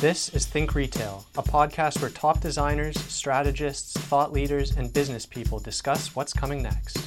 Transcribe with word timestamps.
This 0.00 0.28
is 0.30 0.44
Think 0.44 0.74
Retail, 0.74 1.24
a 1.38 1.42
podcast 1.42 2.00
where 2.00 2.10
top 2.10 2.40
designers, 2.40 2.98
strategists, 3.00 3.92
thought 3.92 4.32
leaders, 4.32 4.76
and 4.76 4.92
business 4.92 5.24
people 5.24 5.60
discuss 5.60 6.14
what's 6.14 6.32
coming 6.32 6.62
next. 6.62 6.98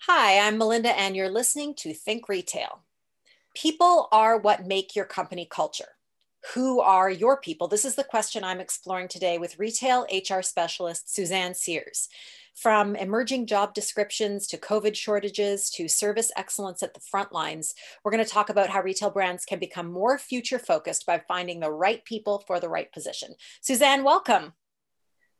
Hi, 0.00 0.38
I'm 0.46 0.58
Melinda, 0.58 0.96
and 0.96 1.16
you're 1.16 1.30
listening 1.30 1.74
to 1.76 1.94
Think 1.94 2.28
Retail. 2.28 2.80
People 3.54 4.08
are 4.12 4.38
what 4.38 4.66
make 4.66 4.94
your 4.94 5.06
company 5.06 5.48
culture. 5.50 5.96
Who 6.54 6.80
are 6.80 7.10
your 7.10 7.40
people? 7.40 7.66
This 7.66 7.84
is 7.84 7.96
the 7.96 8.04
question 8.04 8.44
I'm 8.44 8.60
exploring 8.60 9.08
today 9.08 9.38
with 9.38 9.58
retail 9.58 10.06
HR 10.12 10.42
specialist 10.42 11.12
Suzanne 11.12 11.54
Sears. 11.54 12.08
From 12.60 12.96
emerging 12.96 13.46
job 13.46 13.72
descriptions 13.72 14.48
to 14.48 14.58
COVID 14.58 14.96
shortages 14.96 15.70
to 15.70 15.86
service 15.86 16.32
excellence 16.34 16.82
at 16.82 16.92
the 16.92 16.98
front 16.98 17.30
lines, 17.30 17.72
we're 18.02 18.10
going 18.10 18.24
to 18.24 18.28
talk 18.28 18.50
about 18.50 18.68
how 18.68 18.82
retail 18.82 19.10
brands 19.10 19.44
can 19.44 19.60
become 19.60 19.92
more 19.92 20.18
future 20.18 20.58
focused 20.58 21.06
by 21.06 21.22
finding 21.28 21.60
the 21.60 21.70
right 21.70 22.04
people 22.04 22.42
for 22.48 22.58
the 22.58 22.68
right 22.68 22.90
position. 22.90 23.36
Suzanne, 23.60 24.02
welcome. 24.02 24.54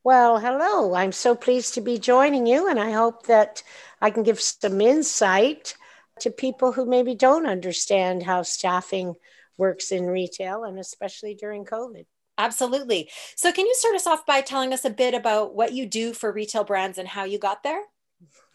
Well, 0.04 0.38
hello. 0.38 0.94
I'm 0.94 1.10
so 1.10 1.34
pleased 1.34 1.74
to 1.74 1.80
be 1.80 1.98
joining 1.98 2.46
you, 2.46 2.68
and 2.68 2.78
I 2.78 2.92
hope 2.92 3.26
that 3.26 3.64
I 4.00 4.10
can 4.10 4.22
give 4.22 4.40
some 4.40 4.80
insight 4.80 5.74
to 6.20 6.30
people 6.30 6.70
who 6.70 6.86
maybe 6.86 7.16
don't 7.16 7.46
understand 7.48 8.22
how 8.22 8.42
staffing 8.42 9.16
works 9.56 9.90
in 9.90 10.06
retail 10.06 10.62
and 10.62 10.78
especially 10.78 11.34
during 11.34 11.64
COVID. 11.64 12.06
Absolutely. 12.38 13.10
So, 13.34 13.52
can 13.52 13.66
you 13.66 13.74
start 13.74 13.96
us 13.96 14.06
off 14.06 14.24
by 14.24 14.40
telling 14.40 14.72
us 14.72 14.84
a 14.84 14.90
bit 14.90 15.12
about 15.12 15.54
what 15.54 15.72
you 15.72 15.86
do 15.86 16.12
for 16.12 16.32
retail 16.32 16.62
brands 16.62 16.96
and 16.96 17.08
how 17.08 17.24
you 17.24 17.38
got 17.38 17.64
there? 17.64 17.82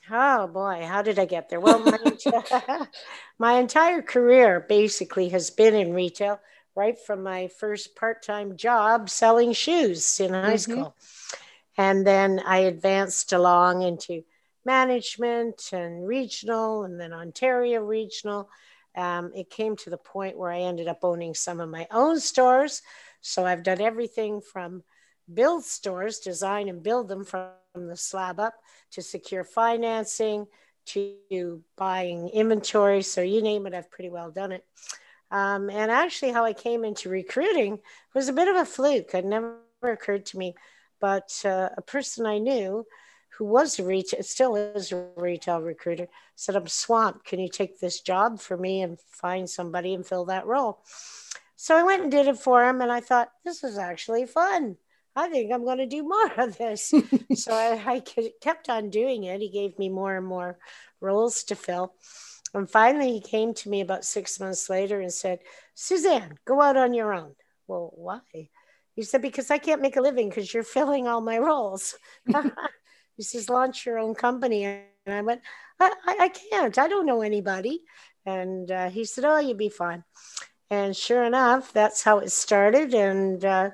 Oh 0.10 0.48
boy, 0.48 0.86
how 0.86 1.02
did 1.02 1.20
I 1.20 1.26
get 1.26 1.50
there? 1.50 1.60
Well, 1.60 1.80
my, 1.80 2.00
my 3.40 3.54
entire 3.54 4.02
career 4.02 4.66
basically 4.68 5.30
has 5.30 5.50
been 5.50 5.76
in 5.76 5.94
retail, 5.94 6.40
right 6.76 6.98
from 6.98 7.24
my 7.24 7.48
first 7.48 7.96
part 7.96 8.24
time 8.24 8.58
job 8.58 9.10
selling 9.10 9.54
shoes 9.54 10.20
in 10.20 10.34
high 10.34 10.54
mm-hmm. 10.54 10.58
school. 10.58 10.96
And 11.78 12.06
then 12.06 12.42
I 12.46 12.60
advanced 12.60 13.34
along 13.34 13.82
into 13.82 14.24
management 14.66 15.70
and 15.74 16.08
regional, 16.08 16.84
and 16.84 17.00
then 17.00 17.14
Ontario 17.14 17.82
regional. 17.82 18.50
Um, 18.96 19.32
it 19.36 19.50
came 19.50 19.76
to 19.78 19.90
the 19.90 19.98
point 19.98 20.38
where 20.38 20.52
I 20.52 20.60
ended 20.60 20.88
up 20.88 21.00
owning 21.04 21.34
some 21.34 21.60
of 21.60 21.70
my 21.70 21.88
own 21.92 22.20
stores. 22.20 22.82
So 23.24 23.46
I've 23.46 23.64
done 23.64 23.82
everything 23.82 24.42
from 24.42 24.84
build 25.34 25.64
stores, 25.64 26.20
design 26.20 26.68
and 26.68 26.84
build 26.84 27.08
them 27.08 27.24
from 27.24 27.52
the 27.74 27.96
slab 27.96 28.40
up 28.40 28.56
to 28.92 29.02
secure 29.02 29.46
financing 29.46 30.46
to 30.88 31.64
buying 31.78 32.28
inventory. 32.30 33.02
So 33.02 33.22
you 33.22 33.42
name 33.42 33.66
it, 33.66 33.74
I've 33.74 33.90
pretty 33.90 34.10
well 34.10 34.30
done 34.30 34.52
it. 34.52 34.66
Um, 35.32 35.70
and 35.70 35.90
actually, 35.90 36.34
how 36.34 36.44
I 36.44 36.54
came 36.54 36.84
into 36.84 37.10
recruiting 37.10 37.80
was 38.14 38.28
a 38.28 38.34
bit 38.34 38.50
of 38.50 38.58
a 38.58 38.66
fluke. 38.66 39.16
It 39.16 39.26
never 39.26 39.58
occurred 39.82 40.26
to 40.28 40.38
me, 40.38 40.54
but 41.00 41.42
uh, 41.46 41.70
a 41.76 41.82
person 41.82 42.26
I 42.26 42.38
knew 42.38 42.86
who 43.38 43.46
was 43.46 43.80
a 43.80 43.84
retail, 43.84 44.22
still 44.22 44.56
is 44.56 44.92
a 44.92 45.08
retail 45.16 45.62
recruiter, 45.62 46.08
said, 46.36 46.56
I'm 46.56 46.68
swamped. 46.68 47.26
Can 47.26 47.40
you 47.40 47.50
take 47.50 47.80
this 47.80 48.02
job 48.02 48.40
for 48.40 48.58
me 48.58 48.82
and 48.82 49.00
find 49.00 49.50
somebody 49.50 49.94
and 49.94 50.06
fill 50.06 50.26
that 50.26 50.46
role? 50.46 50.84
So 51.56 51.78
I 51.78 51.84
went 51.84 52.04
and 52.04 52.12
did 52.12 52.28
it 52.28 52.38
for 52.38 52.68
him, 52.68 52.82
and 52.82 52.92
I 52.92 53.00
thought, 53.00 53.30
this 53.46 53.64
is 53.64 53.78
actually 53.78 54.26
fun. 54.26 54.78
I 55.16 55.30
think 55.30 55.52
I'm 55.52 55.64
going 55.64 55.78
to 55.78 55.86
do 55.86 56.04
more 56.04 56.32
of 56.38 56.58
this. 56.58 56.94
so 57.36 57.54
I, 57.54 57.82
I, 57.86 58.04
kept 58.42 58.70
on 58.70 58.90
doing 58.90 59.26
it. 59.26 59.42
He 59.42 59.50
gave 59.50 59.78
me 59.78 59.90
more 59.90 60.18
and 60.18 60.26
more 60.26 60.58
roles 61.02 61.44
to 61.46 61.56
fill. 61.56 61.94
And 62.54 62.70
finally, 62.70 63.12
he 63.14 63.22
came 63.22 63.54
to 63.56 63.70
me 63.70 63.82
about 63.82 64.06
six 64.06 64.40
months 64.40 64.70
later 64.70 65.00
and 65.00 65.14
said, 65.14 65.40
Suzanne, 65.76 66.38
go 66.46 66.62
out 66.62 66.78
on 66.78 66.94
your 66.94 67.14
own. 67.14 67.36
Well, 67.68 67.92
why? 67.96 68.50
He 68.96 69.02
said, 69.02 69.22
because 69.22 69.50
I 69.50 69.58
can't 69.58 69.82
make 69.82 69.98
a 69.98 70.02
living 70.02 70.30
because 70.30 70.54
you're 70.54 70.64
filling 70.64 71.08
all 71.08 71.22
my 71.22 71.40
roles. 71.40 71.96
he 73.18 73.24
says, 73.24 73.50
launch 73.50 73.86
your 73.86 73.98
own 73.98 74.14
company. 74.14 74.66
And 74.66 74.86
I 75.08 75.22
went, 75.22 75.42
I, 75.80 75.94
I, 76.06 76.16
I 76.22 76.30
can't. 76.30 76.78
I 76.78 76.88
don't 76.88 77.08
know 77.08 77.22
anybody. 77.22 77.82
And 78.26 78.70
uh, 78.70 78.90
he 78.90 79.06
said, 79.06 79.26
oh, 79.26 79.40
you'd 79.40 79.58
be 79.58 79.70
fine. 79.70 80.04
And 80.74 80.96
sure 80.96 81.24
enough, 81.24 81.72
that's 81.72 82.02
how 82.02 82.18
it 82.18 82.32
started. 82.32 82.96
And 82.96 83.46
uh, 83.46 83.70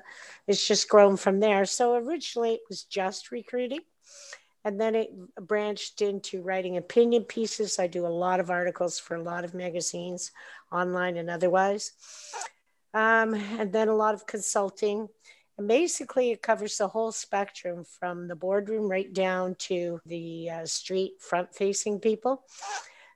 it's 0.46 0.68
just 0.68 0.90
grown 0.90 1.16
from 1.16 1.40
there. 1.40 1.64
So 1.64 1.94
originally 1.94 2.52
it 2.52 2.60
was 2.68 2.82
just 2.82 3.32
recruiting. 3.32 3.80
And 4.66 4.78
then 4.78 4.94
it 4.94 5.10
branched 5.36 6.02
into 6.02 6.42
writing 6.42 6.76
opinion 6.76 7.24
pieces. 7.24 7.78
I 7.78 7.86
do 7.86 8.06
a 8.06 8.18
lot 8.24 8.38
of 8.38 8.50
articles 8.50 8.98
for 8.98 9.14
a 9.14 9.22
lot 9.22 9.46
of 9.46 9.54
magazines, 9.54 10.30
online 10.70 11.16
and 11.16 11.30
otherwise. 11.30 11.92
Um, 12.92 13.34
and 13.34 13.72
then 13.72 13.88
a 13.88 13.96
lot 13.96 14.14
of 14.14 14.26
consulting 14.26 15.08
and 15.56 15.68
basically, 15.68 16.30
it 16.30 16.40
covers 16.40 16.78
the 16.78 16.88
whole 16.88 17.12
spectrum 17.12 17.84
from 17.84 18.28
the 18.28 18.34
boardroom 18.34 18.90
right 18.90 19.12
down 19.12 19.56
to 19.56 20.00
the 20.06 20.48
uh, 20.48 20.64
street 20.64 21.20
front 21.20 21.54
facing 21.54 22.00
people 22.00 22.44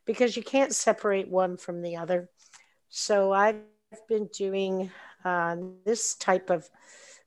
because 0.05 0.37
you 0.37 0.43
can't 0.43 0.75
separate 0.75 1.29
one 1.29 1.57
from 1.57 1.81
the 1.81 1.97
other. 1.97 2.29
So 2.91 3.33
I've 3.33 3.57
been 4.09 4.29
doing 4.37 4.91
uh, 5.25 5.57
this 5.85 6.15
type 6.15 6.51
of 6.51 6.69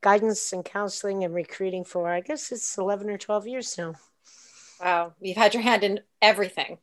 guidance 0.01 0.53
and 0.53 0.63
counseling 0.63 1.23
and 1.23 1.33
recruiting 1.33 1.83
for, 1.83 2.09
I 2.09 2.21
guess 2.21 2.51
it's 2.51 2.77
11 2.77 3.09
or 3.09 3.17
12 3.17 3.47
years 3.47 3.77
now. 3.77 3.95
Wow. 4.79 5.13
You've 5.19 5.37
had 5.37 5.53
your 5.53 5.63
hand 5.63 5.83
in 5.83 6.01
everything. 6.21 6.77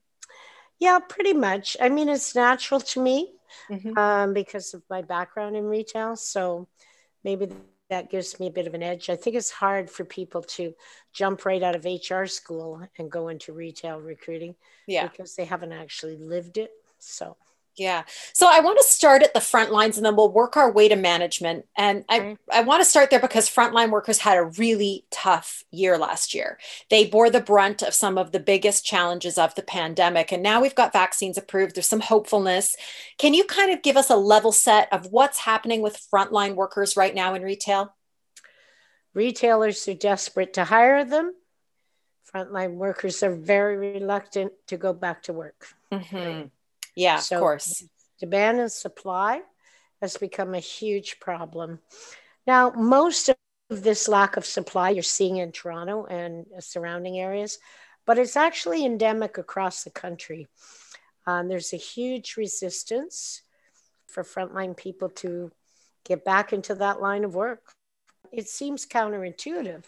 Yeah, 0.80 0.98
pretty 0.98 1.32
much. 1.32 1.76
I 1.80 1.88
mean, 1.88 2.08
it's 2.08 2.34
natural 2.34 2.80
to 2.80 3.00
me 3.00 3.32
mm-hmm. 3.70 3.96
um, 3.96 4.34
because 4.34 4.74
of 4.74 4.82
my 4.90 5.02
background 5.02 5.56
in 5.56 5.64
retail. 5.64 6.16
So 6.16 6.68
maybe 7.22 7.48
that 7.90 8.10
gives 8.10 8.40
me 8.40 8.48
a 8.48 8.50
bit 8.50 8.66
of 8.66 8.74
an 8.74 8.82
edge. 8.82 9.08
I 9.08 9.16
think 9.16 9.36
it's 9.36 9.50
hard 9.50 9.88
for 9.88 10.04
people 10.04 10.42
to 10.42 10.74
jump 11.12 11.44
right 11.44 11.62
out 11.62 11.76
of 11.76 11.84
HR 11.84 12.24
school 12.26 12.86
and 12.98 13.10
go 13.10 13.28
into 13.28 13.52
retail 13.52 14.00
recruiting 14.00 14.56
yeah. 14.86 15.06
because 15.06 15.36
they 15.36 15.44
haven't 15.44 15.72
actually 15.72 16.16
lived 16.16 16.58
it. 16.58 16.72
So 16.98 17.36
yeah. 17.76 18.04
So 18.32 18.48
I 18.48 18.60
want 18.60 18.78
to 18.78 18.84
start 18.84 19.22
at 19.22 19.34
the 19.34 19.40
front 19.40 19.72
lines 19.72 19.96
and 19.96 20.06
then 20.06 20.14
we'll 20.14 20.32
work 20.32 20.56
our 20.56 20.70
way 20.70 20.88
to 20.88 20.94
management. 20.94 21.66
And 21.76 22.04
I, 22.08 22.36
I 22.52 22.60
want 22.60 22.82
to 22.82 22.88
start 22.88 23.10
there 23.10 23.18
because 23.20 23.48
frontline 23.48 23.90
workers 23.90 24.18
had 24.18 24.38
a 24.38 24.44
really 24.44 25.06
tough 25.10 25.64
year 25.72 25.98
last 25.98 26.34
year. 26.34 26.58
They 26.88 27.06
bore 27.06 27.30
the 27.30 27.40
brunt 27.40 27.82
of 27.82 27.92
some 27.92 28.16
of 28.16 28.30
the 28.30 28.38
biggest 28.38 28.84
challenges 28.84 29.38
of 29.38 29.54
the 29.56 29.62
pandemic. 29.62 30.30
And 30.30 30.42
now 30.42 30.60
we've 30.62 30.74
got 30.74 30.92
vaccines 30.92 31.36
approved. 31.36 31.74
There's 31.74 31.88
some 31.88 32.00
hopefulness. 32.00 32.76
Can 33.18 33.34
you 33.34 33.44
kind 33.44 33.72
of 33.72 33.82
give 33.82 33.96
us 33.96 34.08
a 34.10 34.16
level 34.16 34.52
set 34.52 34.92
of 34.92 35.06
what's 35.06 35.40
happening 35.40 35.82
with 35.82 36.06
frontline 36.12 36.54
workers 36.54 36.96
right 36.96 37.14
now 37.14 37.34
in 37.34 37.42
retail? 37.42 37.94
Retailers 39.14 39.86
are 39.88 39.94
desperate 39.94 40.54
to 40.54 40.64
hire 40.64 41.04
them. 41.04 41.34
Frontline 42.32 42.74
workers 42.74 43.22
are 43.22 43.34
very 43.34 43.76
reluctant 43.76 44.52
to 44.68 44.76
go 44.76 44.92
back 44.92 45.24
to 45.24 45.32
work. 45.32 45.66
Mm-hmm. 45.92 46.48
Yeah, 46.94 47.18
so 47.18 47.36
of 47.36 47.40
course. 47.40 47.84
Demand 48.20 48.60
and 48.60 48.70
supply 48.70 49.42
has 50.00 50.16
become 50.16 50.54
a 50.54 50.60
huge 50.60 51.18
problem. 51.20 51.80
Now, 52.46 52.70
most 52.70 53.28
of 53.28 53.36
this 53.70 54.08
lack 54.08 54.36
of 54.36 54.44
supply 54.44 54.90
you're 54.90 55.02
seeing 55.02 55.38
in 55.38 55.52
Toronto 55.52 56.04
and 56.04 56.46
surrounding 56.60 57.18
areas, 57.18 57.58
but 58.06 58.18
it's 58.18 58.36
actually 58.36 58.84
endemic 58.84 59.38
across 59.38 59.82
the 59.82 59.90
country. 59.90 60.46
Um, 61.26 61.48
there's 61.48 61.72
a 61.72 61.78
huge 61.78 62.36
resistance 62.36 63.42
for 64.06 64.22
frontline 64.22 64.76
people 64.76 65.08
to 65.08 65.50
get 66.04 66.24
back 66.24 66.52
into 66.52 66.74
that 66.76 67.00
line 67.00 67.24
of 67.24 67.34
work. 67.34 67.72
It 68.30 68.48
seems 68.48 68.86
counterintuitive. 68.86 69.84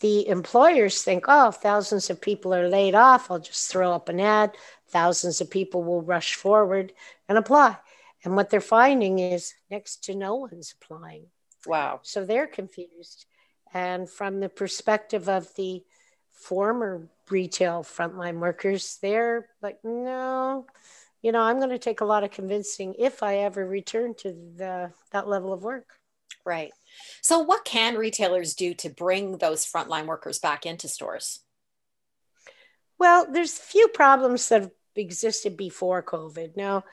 The 0.00 0.26
employers 0.28 1.02
think, 1.02 1.26
oh, 1.28 1.50
thousands 1.50 2.10
of 2.10 2.20
people 2.20 2.54
are 2.54 2.68
laid 2.68 2.94
off. 2.94 3.30
I'll 3.30 3.38
just 3.38 3.70
throw 3.70 3.92
up 3.92 4.08
an 4.08 4.18
ad 4.18 4.56
thousands 4.90 5.40
of 5.40 5.50
people 5.50 5.82
will 5.82 6.02
rush 6.02 6.34
forward 6.34 6.92
and 7.28 7.38
apply. 7.38 7.76
And 8.24 8.36
what 8.36 8.50
they're 8.50 8.60
finding 8.60 9.18
is 9.18 9.54
next 9.70 10.04
to 10.04 10.14
no 10.14 10.34
one's 10.34 10.74
applying. 10.80 11.26
Wow. 11.66 12.00
So 12.02 12.24
they're 12.24 12.46
confused. 12.46 13.26
And 13.72 14.08
from 14.08 14.40
the 14.40 14.48
perspective 14.48 15.28
of 15.28 15.54
the 15.54 15.84
former 16.32 17.08
retail 17.30 17.82
frontline 17.82 18.38
workers, 18.38 18.98
they're 19.00 19.46
like, 19.62 19.78
no, 19.84 20.66
you 21.22 21.32
know, 21.32 21.40
I'm 21.40 21.58
going 21.58 21.70
to 21.70 21.78
take 21.78 22.00
a 22.00 22.06
lot 22.06 22.24
of 22.24 22.30
convincing 22.30 22.94
if 22.98 23.22
I 23.22 23.38
ever 23.38 23.66
return 23.66 24.14
to 24.18 24.32
the, 24.56 24.92
that 25.12 25.28
level 25.28 25.52
of 25.52 25.62
work. 25.62 25.86
Right. 26.44 26.72
So, 27.20 27.40
what 27.40 27.64
can 27.64 27.96
retailers 27.96 28.54
do 28.54 28.72
to 28.74 28.88
bring 28.88 29.38
those 29.38 29.66
frontline 29.66 30.06
workers 30.06 30.38
back 30.38 30.64
into 30.64 30.88
stores? 30.88 31.40
Well, 32.98 33.26
there's 33.30 33.58
a 33.58 33.62
few 33.62 33.88
problems 33.88 34.48
that 34.48 34.70
existed 34.96 35.56
before 35.56 36.02
COVID. 36.02 36.56
Now, 36.56 36.84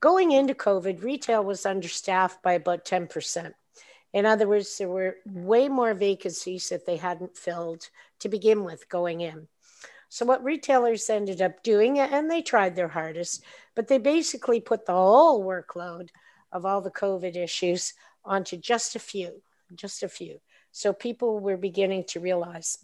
going 0.00 0.32
into 0.32 0.54
COVID, 0.54 1.02
retail 1.02 1.44
was 1.44 1.66
understaffed 1.66 2.42
by 2.42 2.54
about 2.54 2.84
10%. 2.84 3.52
In 4.12 4.26
other 4.26 4.48
words, 4.48 4.76
there 4.78 4.88
were 4.88 5.16
way 5.26 5.68
more 5.68 5.94
vacancies 5.94 6.68
that 6.68 6.86
they 6.86 6.96
hadn't 6.96 7.36
filled 7.36 7.88
to 8.20 8.28
begin 8.28 8.64
with 8.64 8.88
going 8.88 9.20
in. 9.20 9.48
So, 10.08 10.26
what 10.26 10.42
retailers 10.42 11.08
ended 11.08 11.40
up 11.40 11.62
doing, 11.62 12.00
and 12.00 12.28
they 12.28 12.42
tried 12.42 12.74
their 12.74 12.88
hardest, 12.88 13.44
But 13.76 13.86
they 13.86 13.98
basically 13.98 14.60
put 14.60 14.84
the 14.84 14.92
whole 14.92 15.44
workload 15.44 16.08
of 16.50 16.66
all 16.66 16.80
the 16.80 16.90
COVID 16.90 17.36
issues 17.36 17.94
onto 18.24 18.56
just 18.56 18.96
a 18.96 18.98
few, 18.98 19.42
just 19.74 20.02
a 20.02 20.08
few. 20.08 20.40
So 20.72 20.92
people 20.92 21.40
were 21.40 21.56
beginning 21.56 22.04
to 22.08 22.20
realize 22.20 22.78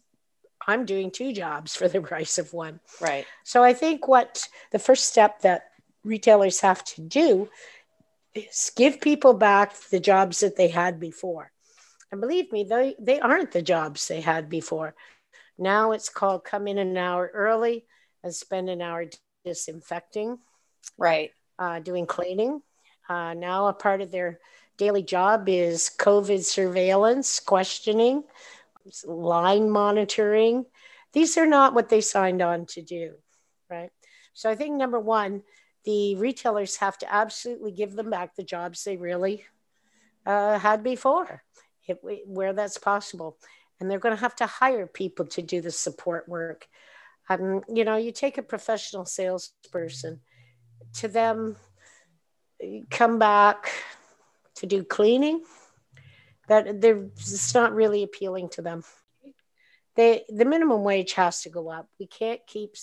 I'm 0.67 0.85
doing 0.85 1.11
two 1.11 1.33
jobs 1.33 1.77
for 1.77 1.89
the 1.89 2.01
price 2.11 2.39
of 2.39 2.53
one. 2.53 2.81
Right. 3.01 3.27
So 3.45 3.63
I 3.63 3.73
think 3.73 4.09
what 4.09 4.49
the 4.73 4.79
first 4.79 5.07
step 5.07 5.41
that 5.43 5.71
retailers 6.05 6.61
have 6.61 6.85
to 6.85 7.01
do 7.01 7.49
is 8.35 8.71
give 8.77 9.01
people 9.01 9.35
back 9.35 9.75
the 9.91 10.01
jobs 10.01 10.41
that 10.41 10.57
they 10.57 10.69
had 10.69 11.01
before. 11.01 11.51
And 12.13 12.21
believe 12.21 12.53
me, 12.53 12.65
they, 12.65 12.95
they 13.01 13.19
aren't 13.19 13.53
the 13.53 13.63
jobs 13.63 14.07
they 14.07 14.21
had 14.21 14.49
before. 14.49 14.95
Now 15.59 15.93
it's 15.93 16.09
called 16.09 16.45
come 16.45 16.69
in 16.69 16.79
an 16.79 16.97
hour 16.97 17.31
early 17.33 17.87
and 18.23 18.35
spend 18.35 18.69
an 18.69 18.83
hour 18.83 19.07
disinfecting. 19.45 20.39
Right. 20.99 21.31
Uh, 21.59 21.81
doing 21.81 22.07
cleaning. 22.07 22.61
Uh, 23.09 23.35
now 23.35 23.69
a 23.69 23.73
part 23.73 24.01
of 24.01 24.11
their 24.11 24.41
daily 24.77 25.03
job 25.03 25.49
is 25.49 25.91
COVID 25.99 26.45
surveillance, 26.45 27.41
questioning, 27.41 28.25
line 29.05 29.71
monitoring. 29.71 30.65
These 31.13 31.39
are 31.39 31.47
not 31.47 31.75
what 31.75 31.89
they 31.89 32.01
signed 32.01 32.43
on 32.43 32.67
to 32.67 32.83
do, 32.83 33.15
right? 33.71 33.91
So 34.35 34.51
I 34.51 34.55
think 34.55 34.75
number 34.75 35.01
one, 35.01 35.43
the 35.85 36.17
retailers 36.17 36.77
have 36.77 36.99
to 36.99 37.13
absolutely 37.13 37.73
give 37.73 37.95
them 37.95 38.11
back 38.11 38.35
the 38.35 38.43
jobs 38.43 38.85
they 38.85 38.97
really 38.97 39.45
uh, 40.27 40.59
had 40.59 40.83
before, 40.83 41.43
if, 41.87 41.99
where 42.27 42.53
that's 42.53 42.79
possible. 42.79 43.39
And 43.79 43.91
they're 43.91 43.99
going 43.99 44.15
to 44.15 44.21
have 44.21 44.37
to 44.37 44.47
hire 44.47 44.87
people 44.87 45.27
to 45.27 45.43
do 45.43 45.61
the 45.61 45.71
support 45.71 46.29
work. 46.29 46.67
Um, 47.29 47.63
you 47.73 47.85
know, 47.85 47.97
you 47.97 48.13
take 48.13 48.39
a 48.39 48.43
professional 48.43 49.05
salesperson, 49.05 50.21
to 50.95 51.09
them, 51.09 51.57
come 52.91 53.19
back 53.19 53.71
to 54.57 54.67
do 54.67 54.83
cleaning, 54.83 55.43
that 56.47 56.81
they're 56.81 57.09
it's 57.17 57.55
not 57.55 57.75
really 57.75 58.03
appealing 58.03 58.49
to 58.51 58.63
them. 58.63 58.85
They 59.95 60.25
the 60.29 60.45
minimum 60.45 60.83
wage 60.83 61.15
has 61.15 61.43
to 61.43 61.51
go 61.51 61.71
up. 61.71 61.89
We 61.99 62.07
can't 62.07 62.41
keep 62.47 62.75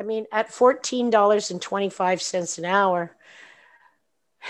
I 0.00 0.04
mean 0.04 0.26
at 0.32 0.50
$14.25 0.50 2.58
an 2.58 2.64
hour 2.64 3.16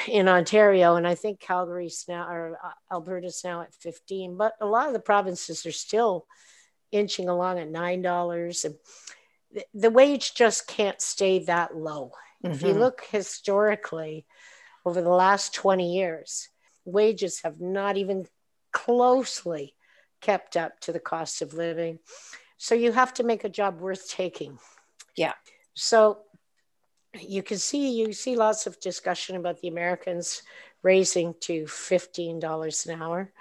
in 0.09 0.29
Ontario 0.29 0.97
and 0.97 1.07
I 1.07 1.15
think 1.15 1.41
Calgary's 1.41 2.05
now 2.09 2.29
or 2.29 2.59
uh, 2.63 2.71
Alberta's 2.91 3.43
now 3.45 3.63
at 3.63 3.75
15, 3.75 4.37
but 4.37 4.55
a 4.61 4.67
lot 4.67 4.87
of 4.87 4.95
the 4.95 5.01
provinces 5.01 5.67
are 5.67 5.73
still 5.73 6.27
inching 6.91 7.29
along 7.29 7.59
at 7.59 7.71
$9 7.71 8.65
and 8.65 8.75
the, 9.53 9.65
the 9.75 9.91
wage 9.91 10.35
just 10.35 10.67
can't 10.67 11.01
stay 11.01 11.41
that 11.41 11.77
low. 11.77 12.13
Mm-hmm. 12.43 12.55
If 12.55 12.63
you 12.63 12.69
mm-hmm. 12.69 12.81
look 12.81 13.05
historically 13.11 14.27
over 14.85 15.01
the 15.01 15.11
last 15.11 15.55
20 15.55 15.95
years, 15.95 16.49
wages 16.85 17.41
have 17.45 17.61
not 17.61 17.97
even 17.97 18.27
closely 18.73 19.75
kept 20.21 20.57
up 20.57 20.81
to 20.81 20.93
the 20.93 21.01
cost 21.01 21.43
of 21.43 21.55
living. 21.55 21.99
So 22.57 22.75
you 22.75 22.93
have 22.93 23.13
to 23.15 23.25
make 23.25 23.45
a 23.45 23.49
job 23.49 23.81
worth 23.81 24.09
taking. 24.09 24.59
Yeah. 25.17 25.35
So 25.75 26.21
you 27.21 27.43
can 27.43 27.59
see 27.59 27.99
you 27.99 28.13
see 28.13 28.37
lots 28.37 28.67
of 28.67 28.81
discussion 28.81 29.37
about 29.37 29.61
the 29.61 29.69
Americans 29.69 30.43
raising 30.83 31.35
to 31.41 31.65
$15 31.65 32.87
an 32.87 33.03
hour. 33.03 33.33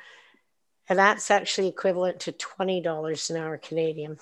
And 0.90 1.00
that's 1.00 1.32
actually 1.32 1.68
equivalent 1.68 2.20
to 2.22 2.32
$20 2.34 3.30
an 3.30 3.38
hour 3.38 3.58
Canadian. 3.58 4.18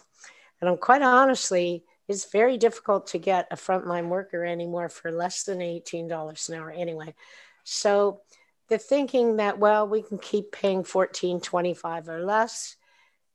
And 0.62 0.70
I'm 0.70 0.78
quite 0.78 1.02
honestly, 1.02 1.84
it's 2.08 2.32
very 2.32 2.58
difficult 2.58 3.08
to 3.08 3.18
get 3.18 3.48
a 3.52 3.56
frontline 3.56 4.08
worker 4.08 4.44
anymore 4.44 4.90
for 4.90 5.12
less 5.12 5.44
than 5.44 5.60
$18 5.60 6.50
an 6.50 6.56
hour 6.56 6.72
anyway. 6.72 7.14
So 7.64 8.22
the 8.70 8.78
thinking 8.78 9.38
that 9.38 9.60
well 9.60 9.88
we 9.88 10.02
can 10.02 10.18
keep 10.18 10.52
paying 10.52 10.84
14 10.84 11.42
25 11.42 12.10
or 12.10 12.24
less 12.24 12.76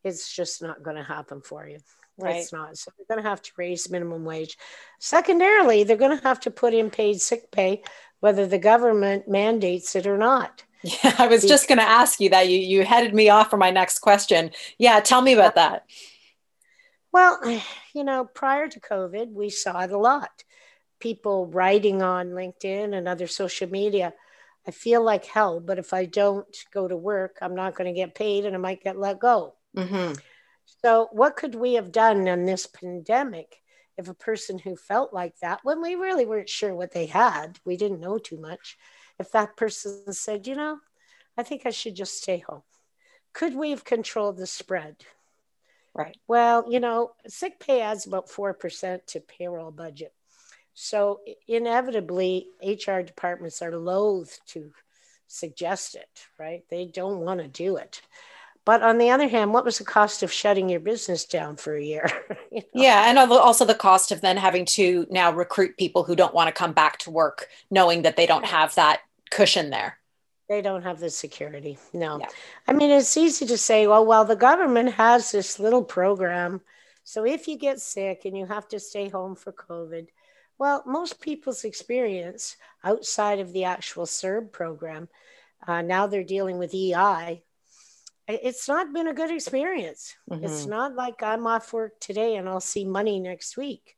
it's 0.04 0.34
just 0.34 0.62
not 0.62 0.82
going 0.82 0.96
to 0.96 1.02
happen 1.02 1.40
for 1.40 1.66
you. 1.66 1.78
Right. 2.16 2.36
it's 2.36 2.52
not. 2.52 2.76
So 2.76 2.92
they're 2.96 3.16
going 3.16 3.24
to 3.24 3.28
have 3.28 3.42
to 3.42 3.50
raise 3.56 3.90
minimum 3.90 4.24
wage. 4.24 4.56
Secondarily 5.00 5.82
they're 5.82 5.96
going 5.96 6.16
to 6.16 6.22
have 6.22 6.40
to 6.40 6.50
put 6.50 6.74
in 6.74 6.90
paid 6.90 7.20
sick 7.20 7.50
pay 7.50 7.82
whether 8.20 8.46
the 8.46 8.58
government 8.58 9.28
mandates 9.28 9.96
it 9.96 10.06
or 10.06 10.16
not. 10.16 10.62
Yeah 10.84 11.14
i 11.18 11.26
was 11.26 11.42
just 11.42 11.66
going 11.66 11.78
to 11.78 11.84
ask 11.84 12.20
you 12.20 12.28
that. 12.30 12.48
You 12.48 12.58
you 12.58 12.84
headed 12.84 13.14
me 13.14 13.30
off 13.30 13.50
for 13.50 13.56
my 13.56 13.70
next 13.70 13.98
question. 13.98 14.50
Yeah 14.78 15.00
tell 15.00 15.22
me 15.22 15.32
about 15.32 15.56
that. 15.56 15.86
Well 17.10 17.40
you 17.94 18.04
know 18.04 18.26
prior 18.32 18.68
to 18.68 18.80
covid 18.80 19.32
we 19.32 19.50
saw 19.50 19.80
it 19.80 19.90
a 19.90 19.98
lot. 19.98 20.44
People 21.00 21.46
writing 21.46 22.00
on 22.00 22.30
linkedin 22.30 22.94
and 22.94 23.08
other 23.08 23.26
social 23.26 23.68
media 23.68 24.14
I 24.66 24.70
feel 24.70 25.04
like 25.04 25.24
hell, 25.26 25.60
but 25.60 25.78
if 25.78 25.92
I 25.92 26.06
don't 26.06 26.46
go 26.72 26.88
to 26.88 26.96
work, 26.96 27.38
I'm 27.42 27.54
not 27.54 27.74
going 27.74 27.92
to 27.92 27.98
get 27.98 28.14
paid 28.14 28.46
and 28.46 28.54
I 28.54 28.58
might 28.58 28.82
get 28.82 28.98
let 28.98 29.18
go. 29.18 29.54
Mm-hmm. 29.76 30.14
So, 30.82 31.08
what 31.12 31.36
could 31.36 31.54
we 31.54 31.74
have 31.74 31.92
done 31.92 32.26
in 32.26 32.46
this 32.46 32.66
pandemic 32.66 33.60
if 33.98 34.08
a 34.08 34.14
person 34.14 34.58
who 34.58 34.76
felt 34.76 35.12
like 35.12 35.38
that, 35.40 35.60
when 35.62 35.82
we 35.82 35.94
really 35.94 36.26
weren't 36.26 36.48
sure 36.48 36.74
what 36.74 36.92
they 36.92 37.06
had, 37.06 37.58
we 37.64 37.76
didn't 37.76 38.00
know 38.00 38.18
too 38.18 38.38
much, 38.38 38.76
if 39.18 39.30
that 39.32 39.56
person 39.56 40.12
said, 40.12 40.46
you 40.46 40.56
know, 40.56 40.78
I 41.36 41.42
think 41.42 41.62
I 41.64 41.70
should 41.70 41.94
just 41.94 42.20
stay 42.20 42.38
home? 42.38 42.62
Could 43.32 43.54
we 43.54 43.70
have 43.70 43.84
controlled 43.84 44.36
the 44.36 44.46
spread? 44.46 44.96
Right. 45.94 46.16
Well, 46.26 46.64
you 46.68 46.80
know, 46.80 47.12
sick 47.28 47.60
pay 47.60 47.80
adds 47.80 48.06
about 48.06 48.28
4% 48.28 49.06
to 49.06 49.20
payroll 49.20 49.70
budget. 49.70 50.12
So 50.74 51.20
inevitably, 51.46 52.48
HR 52.62 53.00
departments 53.00 53.62
are 53.62 53.76
loath 53.76 54.38
to 54.48 54.72
suggest 55.28 55.94
it, 55.94 56.26
right? 56.38 56.64
They 56.68 56.86
don't 56.86 57.20
want 57.20 57.40
to 57.40 57.48
do 57.48 57.76
it. 57.76 58.02
But 58.64 58.82
on 58.82 58.98
the 58.98 59.10
other 59.10 59.28
hand, 59.28 59.52
what 59.52 59.64
was 59.64 59.78
the 59.78 59.84
cost 59.84 60.22
of 60.22 60.32
shutting 60.32 60.70
your 60.70 60.80
business 60.80 61.26
down 61.26 61.56
for 61.56 61.76
a 61.76 61.82
year? 61.82 62.10
you 62.50 62.60
know? 62.60 62.82
Yeah. 62.82 63.08
And 63.08 63.18
also 63.18 63.64
the 63.64 63.74
cost 63.74 64.10
of 64.10 64.22
then 64.22 64.36
having 64.36 64.64
to 64.66 65.06
now 65.10 65.32
recruit 65.32 65.76
people 65.76 66.02
who 66.02 66.16
don't 66.16 66.34
want 66.34 66.48
to 66.48 66.52
come 66.52 66.72
back 66.72 66.98
to 67.00 67.10
work, 67.10 67.48
knowing 67.70 68.02
that 68.02 68.16
they 68.16 68.26
don't 68.26 68.46
have 68.46 68.74
that 68.76 69.00
cushion 69.30 69.70
there. 69.70 69.98
They 70.48 70.62
don't 70.62 70.82
have 70.82 70.98
the 70.98 71.10
security. 71.10 71.78
No. 71.92 72.18
Yeah. 72.20 72.28
I 72.66 72.72
mean, 72.72 72.90
it's 72.90 73.16
easy 73.16 73.46
to 73.46 73.58
say, 73.58 73.86
well, 73.86 74.04
well, 74.04 74.24
the 74.24 74.36
government 74.36 74.94
has 74.94 75.30
this 75.30 75.58
little 75.58 75.84
program. 75.84 76.60
So 77.02 77.24
if 77.24 77.48
you 77.48 77.58
get 77.58 77.80
sick 77.80 78.22
and 78.24 78.36
you 78.36 78.46
have 78.46 78.68
to 78.68 78.80
stay 78.80 79.08
home 79.08 79.36
for 79.36 79.52
COVID, 79.52 80.08
well, 80.58 80.82
most 80.86 81.20
people's 81.20 81.64
experience 81.64 82.56
outside 82.82 83.40
of 83.40 83.52
the 83.52 83.64
actual 83.64 84.04
CERB 84.06 84.52
program, 84.52 85.08
uh, 85.66 85.82
now 85.82 86.06
they're 86.06 86.24
dealing 86.24 86.58
with 86.58 86.74
EI. 86.74 87.42
It's 88.26 88.68
not 88.68 88.92
been 88.92 89.08
a 89.08 89.14
good 89.14 89.30
experience. 89.30 90.14
Mm-hmm. 90.30 90.44
It's 90.44 90.66
not 90.66 90.94
like 90.94 91.22
I'm 91.22 91.46
off 91.46 91.72
work 91.72 92.00
today 92.00 92.36
and 92.36 92.48
I'll 92.48 92.60
see 92.60 92.84
money 92.84 93.20
next 93.20 93.56
week. 93.56 93.96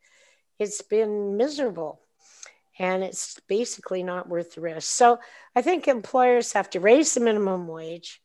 It's 0.59 0.83
been 0.83 1.37
miserable 1.37 2.01
and 2.79 3.03
it's 3.03 3.39
basically 3.49 4.03
not 4.03 4.29
worth 4.29 4.55
the 4.55 4.61
risk. 4.61 4.91
So 4.91 5.19
I 5.55 5.63
think 5.63 5.89
employers 5.89 6.53
have 6.53 6.71
to 6.71 6.81
raise 6.81 7.15
the 7.15 7.21
minimum 7.21 7.69
wage. 7.69 8.21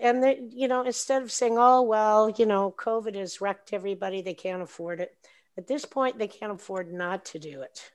And 0.00 0.22
they, 0.22 0.42
you 0.50 0.68
know, 0.68 0.82
instead 0.82 1.22
of 1.22 1.32
saying, 1.32 1.56
"Oh 1.56 1.80
well, 1.80 2.28
you 2.28 2.44
know, 2.44 2.74
COVID 2.76 3.14
has 3.14 3.40
wrecked 3.40 3.72
everybody; 3.72 4.20
they 4.20 4.34
can't 4.34 4.60
afford 4.60 5.00
it," 5.00 5.16
At 5.58 5.66
this 5.66 5.84
point, 5.84 6.18
they 6.18 6.28
can't 6.28 6.52
afford 6.52 6.92
not 6.92 7.26
to 7.26 7.38
do 7.38 7.62
it. 7.62 7.90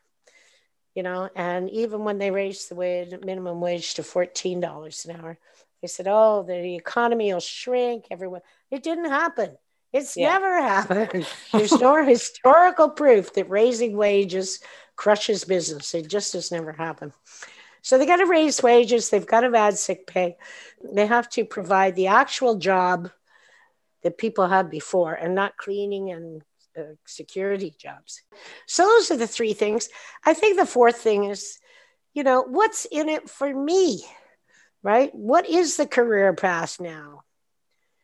You 0.95 1.03
know, 1.03 1.29
and 1.35 1.69
even 1.69 2.03
when 2.03 2.17
they 2.17 2.31
raised 2.31 2.69
the 2.69 2.75
wage, 2.75 3.13
minimum 3.23 3.61
wage 3.61 3.93
to 3.93 4.01
$14 4.01 5.05
an 5.05 5.19
hour, 5.19 5.37
they 5.81 5.87
said, 5.87 6.07
oh, 6.09 6.43
the 6.43 6.75
economy 6.75 7.33
will 7.33 7.39
shrink. 7.39 8.05
Everyone, 8.11 8.41
it 8.69 8.83
didn't 8.83 9.09
happen. 9.09 9.57
It's 9.93 10.15
yeah. 10.15 10.33
never 10.33 10.61
happened. 10.61 11.27
There's 11.51 11.79
no 11.79 12.05
historical 12.05 12.89
proof 12.89 13.33
that 13.33 13.49
raising 13.49 13.95
wages 13.95 14.59
crushes 14.95 15.43
business. 15.43 15.93
It 15.93 16.07
just 16.07 16.33
has 16.33 16.51
never 16.51 16.71
happened. 16.71 17.13
So 17.81 17.97
they 17.97 18.05
got 18.05 18.17
to 18.17 18.25
raise 18.25 18.61
wages. 18.61 19.09
They've 19.09 19.25
got 19.25 19.41
to 19.41 19.55
add 19.55 19.77
sick 19.77 20.05
pay. 20.07 20.37
They 20.83 21.07
have 21.07 21.29
to 21.31 21.45
provide 21.45 21.95
the 21.95 22.07
actual 22.07 22.55
job 22.55 23.09
that 24.03 24.17
people 24.17 24.47
had 24.47 24.69
before 24.69 25.13
and 25.13 25.35
not 25.35 25.57
cleaning 25.57 26.11
and 26.11 26.43
uh, 26.77 26.95
security 27.05 27.73
jobs. 27.77 28.21
So 28.67 28.85
those 28.85 29.11
are 29.11 29.17
the 29.17 29.27
three 29.27 29.53
things. 29.53 29.89
I 30.25 30.33
think 30.33 30.57
the 30.57 30.65
fourth 30.65 30.97
thing 30.97 31.25
is, 31.25 31.59
you 32.13 32.23
know, 32.23 32.43
what's 32.43 32.85
in 32.85 33.09
it 33.09 33.29
for 33.29 33.53
me, 33.53 34.05
right? 34.83 35.13
What 35.13 35.49
is 35.49 35.77
the 35.77 35.87
career 35.87 36.33
path 36.33 36.79
now? 36.79 37.23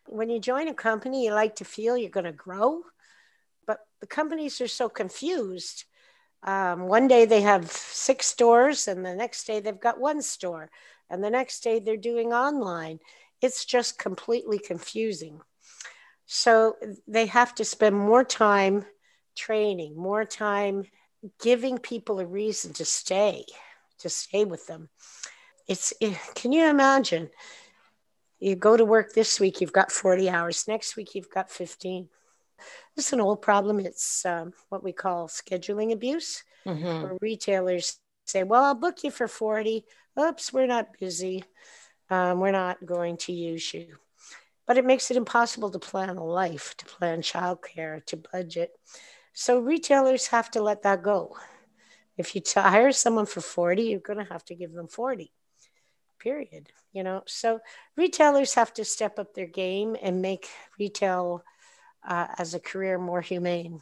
When 0.06 0.30
you 0.30 0.40
join 0.40 0.68
a 0.68 0.74
company, 0.74 1.24
you 1.24 1.34
like 1.34 1.56
to 1.56 1.64
feel 1.64 1.96
you're 1.96 2.10
going 2.10 2.24
to 2.24 2.32
grow, 2.32 2.82
but 3.66 3.80
the 4.00 4.06
companies 4.06 4.60
are 4.60 4.68
so 4.68 4.88
confused. 4.88 5.84
Um, 6.42 6.86
one 6.86 7.08
day 7.08 7.26
they 7.26 7.42
have 7.42 7.70
six 7.70 8.26
stores, 8.26 8.88
and 8.88 9.04
the 9.04 9.14
next 9.14 9.46
day 9.46 9.60
they've 9.60 9.78
got 9.78 10.00
one 10.00 10.22
store, 10.22 10.70
and 11.10 11.22
the 11.22 11.30
next 11.30 11.62
day 11.62 11.78
they're 11.78 11.96
doing 11.96 12.32
online. 12.32 13.00
It's 13.42 13.64
just 13.64 13.98
completely 13.98 14.58
confusing. 14.58 15.40
So 16.30 16.76
they 17.08 17.24
have 17.24 17.54
to 17.54 17.64
spend 17.64 17.96
more 17.96 18.22
time 18.22 18.84
training, 19.34 19.96
more 19.96 20.26
time 20.26 20.84
giving 21.40 21.78
people 21.78 22.20
a 22.20 22.26
reason 22.26 22.74
to 22.74 22.84
stay, 22.84 23.46
to 24.00 24.10
stay 24.10 24.44
with 24.44 24.66
them. 24.66 24.90
It's, 25.66 25.94
it, 26.02 26.18
can 26.34 26.52
you 26.52 26.66
imagine? 26.66 27.30
You 28.40 28.56
go 28.56 28.76
to 28.76 28.84
work 28.84 29.14
this 29.14 29.40
week, 29.40 29.62
you've 29.62 29.72
got 29.72 29.90
40 29.90 30.28
hours. 30.28 30.68
Next 30.68 30.96
week, 30.96 31.14
you've 31.14 31.30
got 31.30 31.50
15. 31.50 32.10
This 32.94 33.06
is 33.06 33.12
an 33.14 33.22
old 33.22 33.40
problem. 33.40 33.80
It's 33.80 34.26
um, 34.26 34.52
what 34.68 34.84
we 34.84 34.92
call 34.92 35.28
scheduling 35.28 35.92
abuse, 35.92 36.44
mm-hmm. 36.66 37.04
where 37.04 37.16
retailers 37.22 37.96
say, 38.26 38.42
Well, 38.42 38.64
I'll 38.64 38.74
book 38.74 39.02
you 39.02 39.10
for 39.10 39.28
40. 39.28 39.86
Oops, 40.20 40.52
we're 40.52 40.66
not 40.66 40.98
busy. 41.00 41.42
Um, 42.10 42.38
we're 42.38 42.50
not 42.50 42.84
going 42.84 43.16
to 43.18 43.32
use 43.32 43.72
you. 43.72 43.96
But 44.68 44.78
it 44.78 44.84
makes 44.84 45.10
it 45.10 45.16
impossible 45.16 45.70
to 45.70 45.80
plan 45.80 46.10
a 46.10 46.24
life, 46.24 46.76
to 46.76 46.84
plan 46.84 47.22
childcare, 47.22 48.04
to 48.06 48.18
budget. 48.32 48.70
So 49.32 49.58
retailers 49.58 50.28
have 50.28 50.50
to 50.52 50.62
let 50.62 50.82
that 50.82 51.02
go. 51.02 51.36
If 52.16 52.36
you 52.36 52.42
hire 52.54 52.92
someone 52.92 53.26
for 53.26 53.40
40, 53.40 53.82
you're 53.82 54.00
going 54.00 54.24
to 54.24 54.32
have 54.32 54.44
to 54.44 54.54
give 54.54 54.72
them 54.72 54.86
40 54.86 55.32
period 56.18 56.68
you 56.92 57.02
know 57.02 57.22
so 57.26 57.60
retailers 57.96 58.54
have 58.54 58.72
to 58.74 58.84
step 58.84 59.18
up 59.18 59.34
their 59.34 59.46
game 59.46 59.96
and 60.02 60.22
make 60.22 60.48
retail 60.78 61.42
uh, 62.06 62.26
as 62.38 62.54
a 62.54 62.60
career 62.60 62.98
more 62.98 63.20
humane 63.20 63.80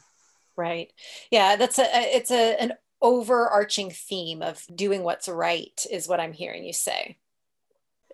right 0.55 0.91
yeah 1.31 1.55
that's 1.55 1.79
a 1.79 1.85
it's 1.93 2.31
a 2.31 2.61
an 2.61 2.73
overarching 3.01 3.91
theme 3.91 4.41
of 4.41 4.63
doing 4.73 5.03
what's 5.03 5.27
right 5.27 5.85
is 5.91 6.07
what 6.07 6.19
i'm 6.19 6.33
hearing 6.33 6.63
you 6.63 6.73
say 6.73 7.17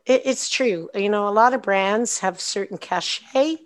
it, 0.05 0.21
it's 0.25 0.49
true 0.49 0.89
you 0.95 1.09
know 1.09 1.27
a 1.27 1.29
lot 1.29 1.53
of 1.53 1.61
brands 1.61 2.19
have 2.19 2.39
certain 2.39 2.77
cachet 2.77 3.57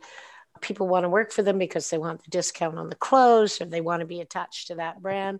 people 0.62 0.88
want 0.88 1.04
to 1.04 1.10
work 1.10 1.32
for 1.32 1.44
them 1.44 1.60
because 1.60 1.90
they 1.90 2.00
want 2.00 2.24
the 2.24 2.32
discount 2.32 2.80
on 2.80 2.90
the 2.90 2.96
clothes 2.96 3.62
or 3.62 3.66
they 3.66 3.82
want 3.82 4.00
to 4.00 4.08
be 4.08 4.22
attached 4.22 4.68
to 4.68 4.76
that 4.76 5.02
brand 5.02 5.40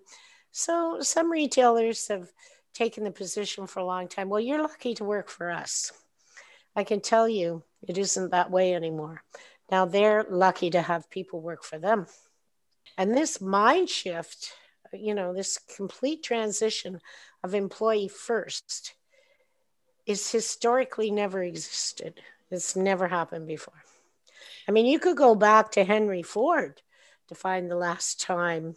so 0.52 0.98
some 1.02 1.32
retailers 1.32 2.08
have 2.08 2.30
taken 2.78 3.04
the 3.04 3.12
position 3.12 3.66
for 3.66 3.80
a 3.80 3.86
long 3.86 4.08
time. 4.08 4.30
Well, 4.30 4.40
you're 4.40 4.62
lucky 4.62 4.94
to 4.96 5.04
work 5.04 5.30
for 5.30 5.50
us. 5.50 5.92
I 6.76 6.84
can 6.84 7.02
tell 7.02 7.28
you 7.28 7.64
it 7.88 7.98
isn't 7.98 8.32
that 8.32 8.52
way 8.52 8.76
anymore. 8.76 9.24
Now 9.72 9.86
they're 9.86 10.26
lucky 10.30 10.70
to 10.72 10.82
have 10.82 11.10
people 11.10 11.42
work 11.42 11.64
for 11.64 11.80
them. 11.80 12.06
And 12.98 13.18
this 13.18 13.42
mind 13.42 13.90
shift, 13.90 14.54
you 14.94 15.16
know, 15.16 15.34
this 15.34 15.58
complete 15.76 16.24
transition 16.24 17.02
of 17.44 17.56
employee 17.56 18.08
first 18.08 18.94
is 20.08 20.32
historically 20.32 21.12
never 21.12 21.44
existed. 21.44 22.22
It's 22.50 22.76
never 22.76 23.08
happened 23.08 23.46
before. 23.46 23.84
I 24.68 24.72
mean, 24.72 24.86
you 24.86 25.00
could 25.00 25.18
go 25.18 25.36
back 25.36 25.72
to 25.72 25.84
Henry 25.84 26.24
Ford 26.24 26.82
to 27.28 27.36
find 27.36 27.70
the 27.70 27.76
last 27.76 28.22
time 28.22 28.76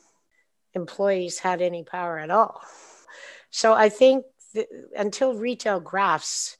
employees 0.74 1.38
had 1.38 1.62
any 1.62 1.84
power 1.84 2.18
at 2.18 2.30
all. 2.30 2.60
So 3.50 3.72
I 3.72 3.88
think 3.88 4.24
until 4.96 5.34
retail 5.34 5.80
grasps 5.80 6.56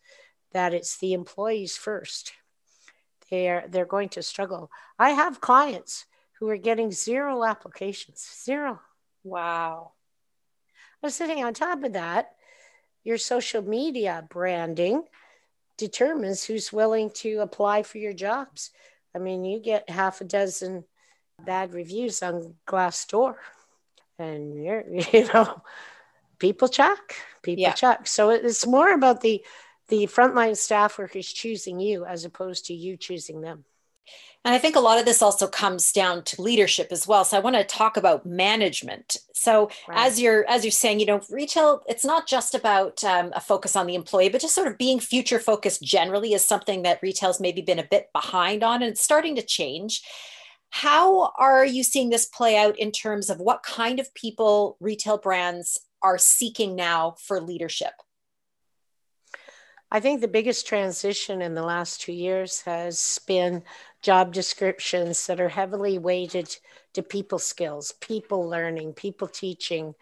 that 0.53 0.75
it's 0.75 0.99
the 0.99 1.13
employees 1.13 1.77
first, 1.77 2.33
they're 3.31 3.65
they're 3.69 3.87
going 3.87 4.09
to 4.11 4.23
struggle. 4.23 4.71
I 4.99 5.11
have 5.11 5.41
clients 5.41 6.07
who 6.39 6.49
are 6.49 6.57
getting 6.57 6.91
zero 6.91 7.45
applications, 7.45 8.27
zero. 8.45 8.81
Wow. 9.23 9.93
I'm 11.03 11.11
sitting 11.11 11.45
on 11.45 11.55
top 11.55 11.85
of 11.85 11.93
that. 11.93 12.33
Your 13.05 13.19
social 13.19 13.63
media 13.63 14.27
branding 14.29 15.05
determines 15.79 16.45
who's 16.45 16.73
willing 16.73 17.11
to 17.11 17.39
apply 17.39 17.83
for 17.83 17.99
your 17.99 18.13
jobs. 18.13 18.71
I 19.15 19.19
mean, 19.19 19.45
you 19.45 19.61
get 19.61 19.89
half 19.89 20.21
a 20.21 20.25
dozen 20.25 20.85
bad 21.45 21.73
reviews 21.73 22.23
on 22.23 22.55
Glassdoor, 22.67 23.37
and 24.19 24.63
you're, 24.63 24.85
you 25.13 25.27
know, 25.33 25.63
people 26.41 26.69
check 26.69 26.99
people 27.43 27.63
yeah. 27.63 27.73
check 27.73 28.07
so 28.09 28.31
it's 28.31 28.67
more 28.67 28.93
about 28.93 29.21
the 29.21 29.45
the 29.89 30.07
frontline 30.07 30.57
staff 30.57 30.99
workers 30.99 31.31
choosing 31.33 31.79
you 31.79 32.05
as 32.05 32.25
opposed 32.25 32.67
to 32.67 32.75
you 32.75 32.97
choosing 32.97 33.43
them 33.43 33.65
and 34.45 34.55
I 34.55 34.59
think 34.59 34.75
a 34.75 34.81
lot 34.81 34.99
of 34.99 35.05
this 35.05 35.21
also 35.21 35.47
comes 35.47 35.93
down 35.93 36.23
to 36.25 36.41
leadership 36.41 36.89
as 36.91 37.07
well. 37.07 37.25
So 37.25 37.37
I 37.37 37.41
want 37.41 37.57
to 37.57 37.65
talk 37.65 37.99
about 37.99 38.25
management. 38.25 39.19
So 39.35 39.71
right. 39.87 40.07
as 40.07 40.19
you're 40.19 40.49
as 40.49 40.65
you're 40.65 40.71
saying, 40.73 40.99
you 40.99 41.07
know, 41.07 41.21
retail 41.31 41.83
it's 41.87 42.05
not 42.05 42.27
just 42.27 42.55
about 42.55 43.05
um, 43.05 43.33
a 43.35 43.41
focus 43.41 43.77
on 43.77 43.87
the 43.87 43.95
employee, 43.95 44.31
but 44.31 44.41
just 44.41 44.55
sort 44.55 44.69
of 44.69 44.79
being 44.79 44.99
future 44.99 45.39
focused 45.39 45.83
generally 45.83 46.33
is 46.33 46.45
something 46.45 46.83
that 46.83 47.03
retail's 47.03 47.41
maybe 47.41 47.61
been 47.61 47.79
a 47.79 47.87
bit 47.91 48.09
behind 48.15 48.63
on, 48.63 48.83
and 48.83 48.93
it's 48.93 49.05
starting 49.05 49.37
to 49.37 49.43
change. 49.43 50.03
How 50.71 51.33
are 51.37 51.65
you 51.65 51.83
seeing 51.83 52.11
this 52.11 52.27
play 52.27 52.57
out 52.57 52.79
in 52.79 52.93
terms 52.93 53.29
of 53.29 53.41
what 53.41 53.63
kind 53.63 54.01
of 54.01 54.15
people 54.15 54.77
retail 54.81 55.19
brands 55.19 55.79
are 56.01 56.17
seeking 56.17 56.77
now 56.77 57.17
for 57.19 57.41
leadership? 57.41 57.93
I 59.93 59.99
think 59.99 60.21
the 60.21 60.29
biggest 60.29 60.69
transition 60.69 61.43
in 61.43 61.55
the 61.55 61.65
last 61.65 62.01
two 62.01 62.13
years 62.13 62.61
has 62.61 63.19
been 63.27 63.65
job 64.03 64.33
descriptions 64.33 65.27
that 65.27 65.41
are 65.41 65.49
heavily 65.49 65.99
weighted 65.99 66.57
to 66.95 67.03
people 67.03 67.39
skills, 67.39 67.93
people 68.01 68.49
learning, 68.49 68.95
people 68.95 69.29
teaching. 69.29 69.95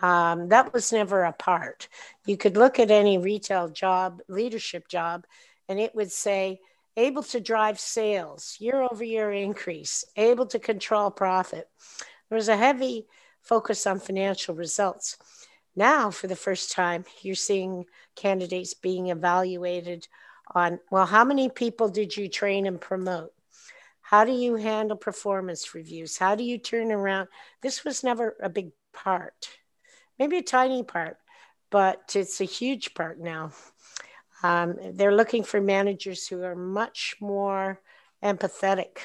Um, 0.00 0.48
that 0.48 0.72
was 0.72 0.92
never 0.92 1.24
a 1.24 1.32
part. 1.32 1.88
You 2.26 2.36
could 2.36 2.56
look 2.56 2.78
at 2.78 2.90
any 2.90 3.18
retail 3.18 3.68
job, 3.68 4.22
leadership 4.28 4.88
job, 4.88 5.26
and 5.68 5.78
it 5.78 5.94
would 5.94 6.10
say, 6.10 6.60
able 6.96 7.22
to 7.22 7.40
drive 7.40 7.80
sales, 7.80 8.56
year 8.58 8.82
over 8.82 9.02
year 9.04 9.32
increase, 9.32 10.04
able 10.16 10.46
to 10.46 10.58
control 10.58 11.10
profit. 11.10 11.68
There 12.28 12.36
was 12.36 12.48
a 12.48 12.56
heavy 12.56 13.06
focus 13.40 13.86
on 13.86 13.98
financial 13.98 14.54
results. 14.54 15.16
Now, 15.74 16.10
for 16.10 16.26
the 16.26 16.36
first 16.36 16.72
time, 16.72 17.04
you're 17.22 17.34
seeing 17.34 17.86
candidates 18.14 18.74
being 18.74 19.08
evaluated 19.08 20.06
on 20.54 20.80
well, 20.90 21.06
how 21.06 21.24
many 21.24 21.48
people 21.48 21.88
did 21.88 22.16
you 22.16 22.28
train 22.28 22.66
and 22.66 22.80
promote? 22.80 23.32
How 24.12 24.26
do 24.26 24.32
you 24.32 24.56
handle 24.56 24.98
performance 24.98 25.74
reviews? 25.74 26.18
How 26.18 26.34
do 26.34 26.44
you 26.44 26.58
turn 26.58 26.92
around? 26.92 27.28
This 27.62 27.82
was 27.82 28.04
never 28.04 28.36
a 28.42 28.50
big 28.50 28.72
part, 28.92 29.48
maybe 30.18 30.36
a 30.36 30.42
tiny 30.42 30.82
part, 30.82 31.16
but 31.70 32.12
it's 32.14 32.38
a 32.42 32.44
huge 32.44 32.92
part 32.92 33.18
now. 33.18 33.52
Um, 34.42 34.76
they're 34.92 35.16
looking 35.16 35.44
for 35.44 35.62
managers 35.62 36.28
who 36.28 36.42
are 36.42 36.54
much 36.54 37.16
more 37.22 37.80
empathetic 38.22 38.98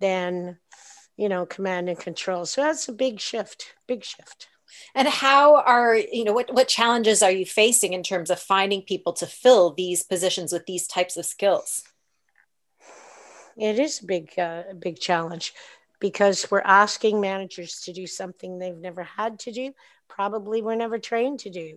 than, 0.00 0.58
you 1.16 1.28
know, 1.28 1.46
command 1.46 1.88
and 1.88 1.96
control. 2.00 2.44
So 2.44 2.62
that's 2.62 2.88
a 2.88 2.92
big 2.92 3.20
shift, 3.20 3.76
big 3.86 4.02
shift. 4.02 4.48
And 4.96 5.06
how 5.06 5.62
are, 5.62 5.94
you 5.94 6.24
know, 6.24 6.32
what, 6.32 6.52
what 6.52 6.66
challenges 6.66 7.22
are 7.22 7.30
you 7.30 7.46
facing 7.46 7.92
in 7.92 8.02
terms 8.02 8.30
of 8.30 8.40
finding 8.40 8.82
people 8.82 9.12
to 9.12 9.26
fill 9.26 9.74
these 9.74 10.02
positions 10.02 10.52
with 10.52 10.66
these 10.66 10.88
types 10.88 11.16
of 11.16 11.24
skills? 11.24 11.84
It 13.58 13.78
is 13.78 14.00
a 14.00 14.06
big, 14.06 14.38
uh, 14.38 14.62
big 14.78 15.00
challenge 15.00 15.52
because 16.00 16.48
we're 16.50 16.60
asking 16.60 17.20
managers 17.20 17.80
to 17.82 17.92
do 17.92 18.06
something 18.06 18.58
they've 18.58 18.76
never 18.76 19.02
had 19.02 19.38
to 19.40 19.52
do, 19.52 19.72
probably 20.08 20.62
were 20.62 20.76
never 20.76 20.98
trained 20.98 21.40
to 21.40 21.50
do. 21.50 21.76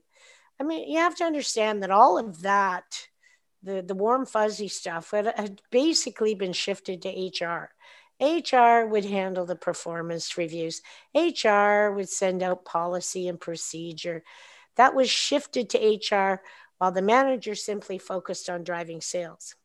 I 0.59 0.63
mean, 0.63 0.87
you 0.87 0.99
have 0.99 1.15
to 1.15 1.23
understand 1.23 1.81
that 1.81 1.89
all 1.89 2.19
of 2.19 2.43
that, 2.43 3.07
the, 3.63 3.81
the 3.81 3.95
warm, 3.95 4.27
fuzzy 4.27 4.67
stuff, 4.67 5.11
had 5.11 5.61
basically 5.71 6.35
been 6.35 6.53
shifted 6.53 7.01
to 7.01 7.09
HR. 7.09 7.71
HR 8.19 8.85
would 8.85 9.05
handle 9.05 9.47
the 9.47 9.55
performance 9.55 10.37
reviews. 10.37 10.83
HR 11.15 11.91
would 11.91 12.09
send 12.09 12.43
out 12.43 12.63
policy 12.63 13.27
and 13.27 13.39
procedure. 13.39 14.23
That 14.75 14.93
was 14.93 15.09
shifted 15.09 15.71
to 15.71 15.79
HR 15.79 16.43
while 16.77 16.91
the 16.91 17.01
manager 17.01 17.55
simply 17.55 17.97
focused 17.97 18.49
on 18.49 18.63
driving 18.63 19.01
sales. 19.01 19.55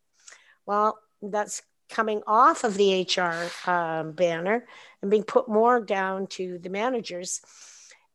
Well, 0.64 0.98
that's 1.20 1.60
coming 1.88 2.22
off 2.26 2.64
of 2.64 2.76
the 2.76 3.02
HR 3.02 3.70
um, 3.70 4.12
banner 4.12 4.66
and 5.02 5.10
being 5.10 5.24
put 5.24 5.48
more 5.48 5.80
down 5.80 6.26
to 6.28 6.58
the 6.58 6.70
managers. 6.70 7.40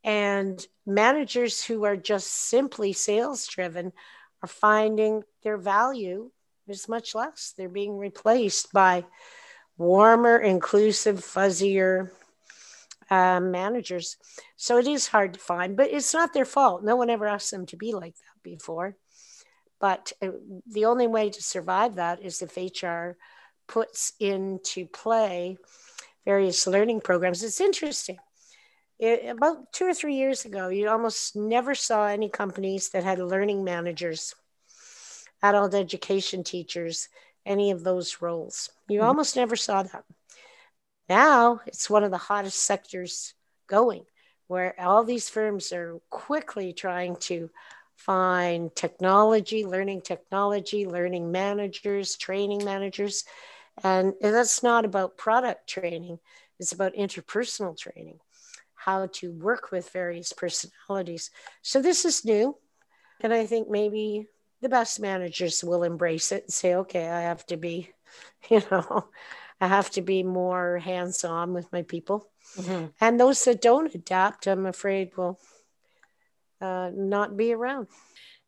And 0.03 0.65
managers 0.85 1.63
who 1.63 1.85
are 1.85 1.95
just 1.95 2.27
simply 2.27 2.93
sales 2.93 3.47
driven 3.47 3.93
are 4.41 4.47
finding 4.47 5.23
their 5.43 5.57
value 5.57 6.31
is 6.67 6.89
much 6.89 7.13
less. 7.13 7.53
They're 7.55 7.69
being 7.69 7.97
replaced 7.97 8.73
by 8.73 9.05
warmer, 9.77 10.37
inclusive, 10.37 11.17
fuzzier 11.17 12.11
uh, 13.09 13.39
managers. 13.39 14.17
So 14.55 14.77
it 14.77 14.87
is 14.87 15.07
hard 15.07 15.33
to 15.33 15.39
find, 15.39 15.75
but 15.75 15.91
it's 15.91 16.13
not 16.13 16.33
their 16.33 16.45
fault. 16.45 16.83
No 16.83 16.95
one 16.95 17.09
ever 17.09 17.27
asked 17.27 17.51
them 17.51 17.65
to 17.67 17.77
be 17.77 17.93
like 17.93 18.15
that 18.15 18.43
before. 18.43 18.95
But 19.79 20.13
uh, 20.21 20.29
the 20.67 20.85
only 20.85 21.07
way 21.07 21.29
to 21.29 21.43
survive 21.43 21.95
that 21.95 22.21
is 22.21 22.41
if 22.41 22.55
HR 22.55 23.17
puts 23.71 24.13
into 24.19 24.85
play 24.85 25.57
various 26.25 26.67
learning 26.67 26.99
programs. 26.99 27.41
It's 27.41 27.61
interesting. 27.61 28.17
It, 28.99 29.29
about 29.29 29.71
two 29.71 29.85
or 29.85 29.93
three 29.93 30.15
years 30.15 30.45
ago, 30.45 30.67
you 30.67 30.89
almost 30.89 31.35
never 31.35 31.73
saw 31.73 32.05
any 32.05 32.29
companies 32.29 32.89
that 32.89 33.03
had 33.03 33.19
learning 33.19 33.63
managers, 33.63 34.35
adult 35.41 35.73
education 35.73 36.43
teachers, 36.43 37.09
any 37.45 37.71
of 37.71 37.83
those 37.83 38.21
roles. 38.21 38.69
You 38.87 38.99
mm-hmm. 38.99 39.07
almost 39.07 39.35
never 39.35 39.55
saw 39.55 39.83
that. 39.83 40.03
Now 41.09 41.61
it's 41.65 41.89
one 41.89 42.03
of 42.03 42.11
the 42.11 42.25
hottest 42.29 42.59
sectors 42.59 43.33
going. 43.67 44.05
where 44.51 44.75
all 44.81 45.05
these 45.05 45.29
firms 45.29 45.71
are 45.71 46.01
quickly 46.09 46.73
trying 46.73 47.15
to 47.15 47.49
find 47.95 48.75
technology, 48.75 49.65
learning 49.65 50.01
technology, 50.01 50.85
learning 50.85 51.31
managers, 51.31 52.17
training 52.17 52.65
managers. 52.65 53.23
And 53.83 54.13
that's 54.21 54.63
not 54.63 54.85
about 54.85 55.17
product 55.17 55.67
training, 55.67 56.19
it's 56.59 56.71
about 56.71 56.93
interpersonal 56.95 57.77
training, 57.77 58.19
how 58.75 59.07
to 59.13 59.31
work 59.31 59.71
with 59.71 59.89
various 59.89 60.33
personalities. 60.33 61.31
So 61.61 61.81
this 61.81 62.05
is 62.05 62.25
new. 62.25 62.57
And 63.21 63.33
I 63.33 63.45
think 63.45 63.69
maybe 63.69 64.27
the 64.61 64.69
best 64.69 64.99
managers 64.99 65.63
will 65.63 65.83
embrace 65.83 66.31
it 66.31 66.43
and 66.43 66.53
say, 66.53 66.75
okay, 66.75 67.07
I 67.07 67.21
have 67.21 67.45
to 67.47 67.57
be, 67.57 67.89
you 68.49 68.61
know, 68.69 69.07
I 69.59 69.67
have 69.67 69.89
to 69.91 70.01
be 70.01 70.23
more 70.23 70.79
hands 70.79 71.23
on 71.23 71.53
with 71.53 71.71
my 71.71 71.83
people. 71.83 72.27
Mm-hmm. 72.57 72.87
And 72.99 73.19
those 73.19 73.43
that 73.45 73.61
don't 73.61 73.93
adapt, 73.93 74.47
I'm 74.47 74.65
afraid, 74.65 75.15
will 75.15 75.39
uh, 76.59 76.91
not 76.93 77.37
be 77.37 77.53
around. 77.53 77.87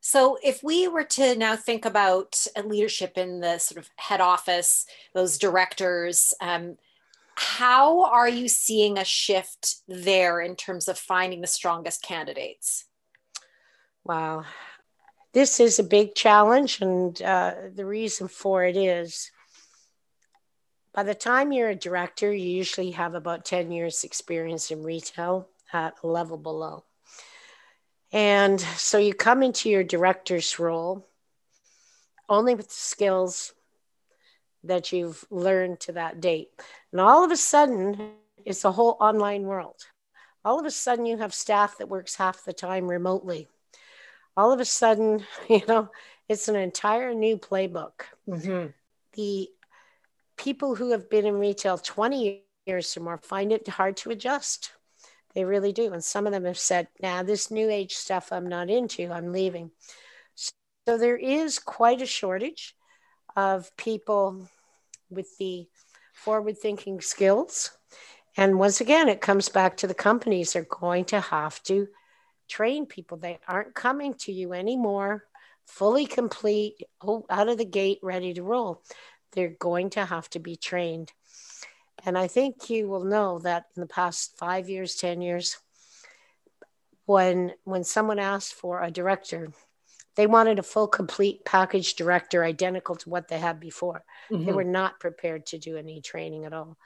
So, 0.06 0.36
if 0.44 0.62
we 0.62 0.86
were 0.86 1.04
to 1.16 1.34
now 1.34 1.56
think 1.56 1.86
about 1.86 2.46
leadership 2.62 3.16
in 3.16 3.40
the 3.40 3.56
sort 3.56 3.78
of 3.78 3.88
head 3.96 4.20
office, 4.20 4.84
those 5.14 5.38
directors, 5.38 6.34
um, 6.42 6.76
how 7.36 8.04
are 8.04 8.28
you 8.28 8.46
seeing 8.46 8.98
a 8.98 9.04
shift 9.04 9.76
there 9.88 10.42
in 10.42 10.56
terms 10.56 10.88
of 10.88 10.98
finding 10.98 11.40
the 11.40 11.46
strongest 11.46 12.02
candidates? 12.02 12.84
Wow. 14.04 14.44
This 15.32 15.58
is 15.58 15.78
a 15.78 15.82
big 15.82 16.14
challenge, 16.14 16.82
and 16.82 17.20
uh, 17.22 17.54
the 17.74 17.86
reason 17.86 18.28
for 18.28 18.62
it 18.62 18.76
is 18.76 19.30
by 20.92 21.02
the 21.02 21.14
time 21.14 21.50
you're 21.50 21.70
a 21.70 21.74
director, 21.74 22.30
you 22.30 22.50
usually 22.50 22.90
have 22.90 23.14
about 23.14 23.46
10 23.46 23.72
years' 23.72 24.04
experience 24.04 24.70
in 24.70 24.82
retail 24.82 25.48
at 25.72 25.94
a 26.02 26.06
level 26.06 26.36
below. 26.36 26.84
And 28.14 28.60
so 28.60 28.96
you 28.96 29.12
come 29.12 29.42
into 29.42 29.68
your 29.68 29.82
director's 29.82 30.60
role 30.60 31.04
only 32.28 32.54
with 32.54 32.68
the 32.68 32.74
skills 32.74 33.52
that 34.62 34.92
you've 34.92 35.24
learned 35.30 35.80
to 35.80 35.92
that 35.92 36.20
date. 36.20 36.48
And 36.92 37.00
all 37.00 37.24
of 37.24 37.32
a 37.32 37.36
sudden, 37.36 38.12
it's 38.44 38.64
a 38.64 38.70
whole 38.70 38.96
online 39.00 39.42
world. 39.42 39.84
All 40.44 40.60
of 40.60 40.64
a 40.64 40.70
sudden, 40.70 41.06
you 41.06 41.18
have 41.18 41.34
staff 41.34 41.78
that 41.78 41.88
works 41.88 42.14
half 42.14 42.44
the 42.44 42.52
time 42.52 42.86
remotely. 42.86 43.48
All 44.36 44.52
of 44.52 44.60
a 44.60 44.64
sudden, 44.64 45.24
you 45.48 45.62
know, 45.66 45.90
it's 46.28 46.46
an 46.46 46.54
entire 46.54 47.14
new 47.14 47.36
playbook. 47.36 48.02
Mm-hmm. 48.28 48.68
The 49.14 49.48
people 50.36 50.76
who 50.76 50.92
have 50.92 51.10
been 51.10 51.26
in 51.26 51.34
retail 51.34 51.78
20 51.78 52.44
years 52.64 52.96
or 52.96 53.00
more 53.00 53.18
find 53.18 53.52
it 53.52 53.66
hard 53.66 53.96
to 53.98 54.10
adjust. 54.10 54.70
They 55.34 55.44
really 55.44 55.72
do. 55.72 55.92
And 55.92 56.02
some 56.02 56.26
of 56.26 56.32
them 56.32 56.44
have 56.44 56.58
said, 56.58 56.88
nah, 57.02 57.22
this 57.22 57.50
new 57.50 57.68
age 57.68 57.94
stuff 57.94 58.32
I'm 58.32 58.48
not 58.48 58.70
into, 58.70 59.10
I'm 59.10 59.32
leaving. 59.32 59.70
So 60.86 60.98
there 60.98 61.16
is 61.16 61.58
quite 61.58 62.02
a 62.02 62.06
shortage 62.06 62.74
of 63.36 63.76
people 63.76 64.48
with 65.10 65.36
the 65.38 65.66
forward 66.12 66.58
thinking 66.58 67.00
skills. 67.00 67.72
And 68.36 68.58
once 68.58 68.80
again, 68.80 69.08
it 69.08 69.20
comes 69.20 69.48
back 69.48 69.76
to 69.78 69.86
the 69.86 69.94
companies 69.94 70.56
are 70.56 70.66
going 70.68 71.06
to 71.06 71.20
have 71.20 71.62
to 71.64 71.88
train 72.48 72.86
people. 72.86 73.16
They 73.16 73.38
aren't 73.48 73.74
coming 73.74 74.14
to 74.20 74.32
you 74.32 74.52
anymore, 74.52 75.24
fully 75.66 76.06
complete, 76.06 76.74
oh, 77.00 77.24
out 77.30 77.48
of 77.48 77.58
the 77.58 77.64
gate, 77.64 77.98
ready 78.02 78.34
to 78.34 78.42
roll. 78.42 78.82
They're 79.32 79.56
going 79.58 79.90
to 79.90 80.04
have 80.04 80.28
to 80.30 80.38
be 80.38 80.56
trained. 80.56 81.12
And 82.04 82.18
I 82.18 82.26
think 82.26 82.68
you 82.68 82.88
will 82.88 83.04
know 83.04 83.38
that 83.40 83.66
in 83.76 83.80
the 83.80 83.86
past 83.86 84.36
five 84.36 84.68
years, 84.68 84.94
10 84.96 85.22
years, 85.22 85.58
when 87.06 87.52
when 87.64 87.84
someone 87.84 88.18
asked 88.18 88.54
for 88.54 88.82
a 88.82 88.90
director, 88.90 89.52
they 90.16 90.26
wanted 90.26 90.58
a 90.58 90.62
full 90.62 90.88
complete 90.88 91.44
package 91.44 91.94
director 91.94 92.44
identical 92.44 92.96
to 92.96 93.10
what 93.10 93.28
they 93.28 93.38
had 93.38 93.60
before. 93.60 94.04
Mm-hmm. 94.30 94.46
They 94.46 94.52
were 94.52 94.64
not 94.64 95.00
prepared 95.00 95.46
to 95.46 95.58
do 95.58 95.76
any 95.76 96.00
training 96.00 96.44
at 96.44 96.52
all. 96.52 96.78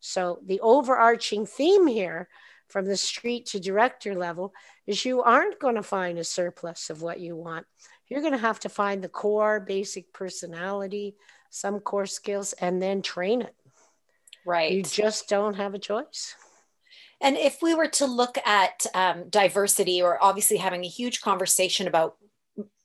So 0.00 0.38
the 0.44 0.60
overarching 0.60 1.46
theme 1.46 1.86
here 1.86 2.28
from 2.68 2.86
the 2.86 2.96
street 2.96 3.46
to 3.46 3.60
director 3.60 4.14
level 4.14 4.52
is 4.86 5.04
you 5.04 5.22
aren't 5.22 5.58
going 5.58 5.76
to 5.76 5.82
find 5.82 6.18
a 6.18 6.24
surplus 6.24 6.90
of 6.90 7.02
what 7.02 7.20
you 7.20 7.36
want. 7.36 7.66
You're 8.08 8.20
going 8.20 8.32
to 8.32 8.38
have 8.38 8.60
to 8.60 8.68
find 8.68 9.02
the 9.02 9.08
core 9.08 9.60
basic 9.60 10.12
personality, 10.12 11.16
some 11.50 11.80
core 11.80 12.06
skills, 12.06 12.52
and 12.54 12.80
then 12.80 13.02
train 13.02 13.42
it. 13.42 13.54
Right. 14.46 14.72
You 14.72 14.82
just 14.84 15.28
don't 15.28 15.54
have 15.54 15.74
a 15.74 15.78
choice. 15.78 16.36
And 17.20 17.36
if 17.36 17.60
we 17.62 17.74
were 17.74 17.88
to 17.88 18.06
look 18.06 18.38
at 18.46 18.86
um, 18.94 19.28
diversity, 19.28 20.00
or 20.00 20.22
obviously 20.22 20.58
having 20.58 20.84
a 20.84 20.88
huge 20.88 21.20
conversation 21.20 21.88
about 21.88 22.16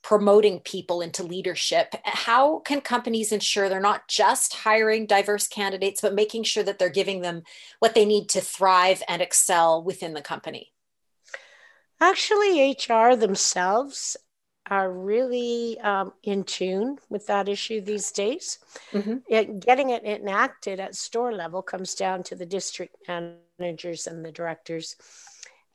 promoting 0.02 0.60
people 0.62 1.02
into 1.02 1.21
leadership, 1.21 1.93
how 2.04 2.60
can 2.60 2.82
companies 2.82 3.32
ensure 3.32 3.69
they're 3.69 3.80
not 3.80 4.08
just 4.08 4.56
hiring 4.56 5.06
diverse 5.06 5.47
candidates, 5.47 6.02
but 6.02 6.15
making 6.15 6.43
sure 6.43 6.63
that 6.63 6.80
they're 6.80 6.89
giving 6.89 7.21
them 7.21 7.43
what 7.78 7.93
they 7.93 8.06
need 8.06 8.28
to 8.30 8.41
thrive 8.41 9.04
and 9.08 9.21
excel 9.21 9.84
within 9.84 10.13
the 10.13 10.21
company? 10.21 10.71
Actually, 12.00 12.71
HR 12.71 13.15
themselves 13.15 14.17
are 14.72 14.90
really 14.90 15.78
um, 15.82 16.14
in 16.24 16.46
tune 16.46 16.98
with 17.10 17.28
that 17.28 17.50
issue 17.50 17.82
these 17.82 18.10
days. 18.14 18.58
Mm-hmm. 18.94 19.18
It, 19.28 19.60
getting 19.60 19.90
it 19.90 20.06
enacted 20.06 20.80
at 20.80 20.96
store 20.96 21.34
level 21.34 21.62
comes 21.62 21.94
down 21.94 22.24
to 22.24 22.36
the 22.36 22.46
district 22.46 22.96
managers 23.60 24.08
and 24.08 24.24
the 24.24 24.32
directors. 24.32 24.96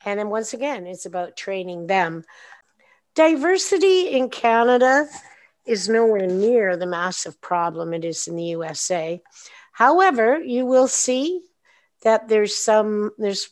And 0.07 0.19
then 0.19 0.31
once 0.31 0.55
again, 0.55 0.87
it's 0.87 1.05
about 1.05 1.37
training 1.37 1.89
them. 1.89 2.25
Diversity 3.15 4.09
in 4.09 4.31
Canada 4.31 5.07
is 5.67 5.91
nowhere 5.91 6.27
near 6.27 6.77
the 6.77 6.87
massive 6.87 7.39
problem 7.43 7.93
it 7.93 8.05
is 8.05 8.27
in 8.27 8.37
the 8.37 8.45
USA. 8.45 9.21
However, 9.73 10.39
you 10.39 10.65
will 10.65 10.89
see 10.89 11.43
that 12.03 12.29
there's 12.29 12.57
some 12.57 13.11
there's 13.19 13.51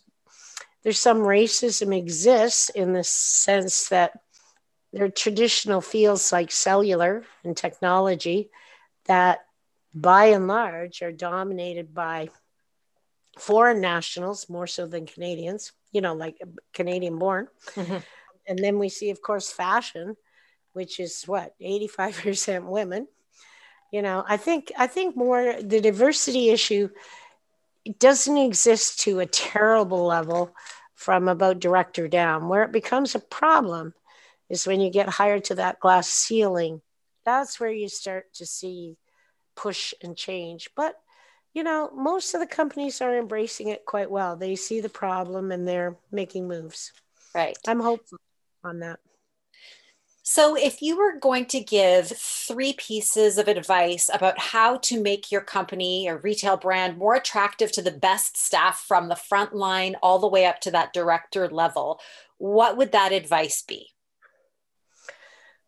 there's 0.82 1.00
some 1.00 1.18
racism 1.18 1.96
exists 1.96 2.70
in 2.70 2.92
the 2.92 3.04
sense 3.04 3.88
that 3.88 4.12
there 4.94 5.04
are 5.04 5.10
traditional 5.10 5.80
fields 5.80 6.30
like 6.30 6.52
cellular 6.52 7.24
and 7.42 7.56
technology 7.56 8.48
that, 9.06 9.44
by 9.92 10.26
and 10.26 10.46
large, 10.46 11.02
are 11.02 11.10
dominated 11.10 11.92
by 11.92 12.28
foreign 13.36 13.80
nationals 13.80 14.48
more 14.48 14.68
so 14.68 14.86
than 14.86 15.04
Canadians, 15.04 15.72
you 15.90 16.00
know, 16.00 16.14
like 16.14 16.38
Canadian 16.72 17.18
born. 17.18 17.48
Mm-hmm. 17.74 17.96
And 18.46 18.58
then 18.58 18.78
we 18.78 18.88
see, 18.88 19.10
of 19.10 19.20
course, 19.20 19.50
fashion, 19.50 20.16
which 20.74 21.00
is 21.00 21.24
what, 21.24 21.54
85% 21.60 22.66
women. 22.66 23.08
You 23.90 24.02
know, 24.02 24.24
I 24.28 24.36
think 24.36 24.70
I 24.78 24.86
think 24.86 25.16
more 25.16 25.56
the 25.60 25.80
diversity 25.80 26.50
issue 26.50 26.90
doesn't 27.98 28.38
exist 28.38 29.00
to 29.00 29.18
a 29.18 29.26
terrible 29.26 30.06
level 30.06 30.54
from 30.94 31.26
about 31.26 31.58
director 31.58 32.06
down. 32.06 32.48
Where 32.48 32.62
it 32.62 32.72
becomes 32.72 33.16
a 33.16 33.20
problem 33.20 33.92
is 34.48 34.66
when 34.66 34.80
you 34.80 34.90
get 34.90 35.08
higher 35.08 35.40
to 35.40 35.54
that 35.56 35.80
glass 35.80 36.08
ceiling. 36.08 36.82
That's 37.24 37.58
where 37.58 37.72
you 37.72 37.88
start 37.88 38.32
to 38.34 38.46
see 38.46 38.96
push 39.56 39.94
and 40.02 40.16
change. 40.16 40.70
But 40.76 40.96
you 41.54 41.62
know, 41.62 41.90
most 41.94 42.34
of 42.34 42.40
the 42.40 42.46
companies 42.46 43.00
are 43.00 43.16
embracing 43.16 43.68
it 43.68 43.86
quite 43.86 44.10
well. 44.10 44.36
They 44.36 44.56
see 44.56 44.80
the 44.80 44.88
problem 44.88 45.52
and 45.52 45.66
they're 45.66 45.96
making 46.10 46.48
moves. 46.48 46.92
Right. 47.32 47.56
I'm 47.66 47.80
hopeful 47.80 48.18
on 48.64 48.80
that. 48.80 48.98
So, 50.26 50.56
if 50.56 50.80
you 50.80 50.96
were 50.96 51.18
going 51.20 51.44
to 51.46 51.60
give 51.60 52.08
three 52.08 52.72
pieces 52.72 53.36
of 53.36 53.46
advice 53.46 54.08
about 54.12 54.38
how 54.38 54.78
to 54.78 55.02
make 55.02 55.30
your 55.30 55.42
company 55.42 56.08
or 56.08 56.16
retail 56.16 56.56
brand 56.56 56.96
more 56.96 57.14
attractive 57.14 57.70
to 57.72 57.82
the 57.82 57.90
best 57.90 58.38
staff 58.38 58.82
from 58.88 59.08
the 59.08 59.16
front 59.16 59.54
line 59.54 59.96
all 60.02 60.18
the 60.18 60.26
way 60.26 60.46
up 60.46 60.60
to 60.62 60.70
that 60.70 60.94
director 60.94 61.46
level, 61.46 62.00
what 62.38 62.78
would 62.78 62.92
that 62.92 63.12
advice 63.12 63.60
be? 63.60 63.93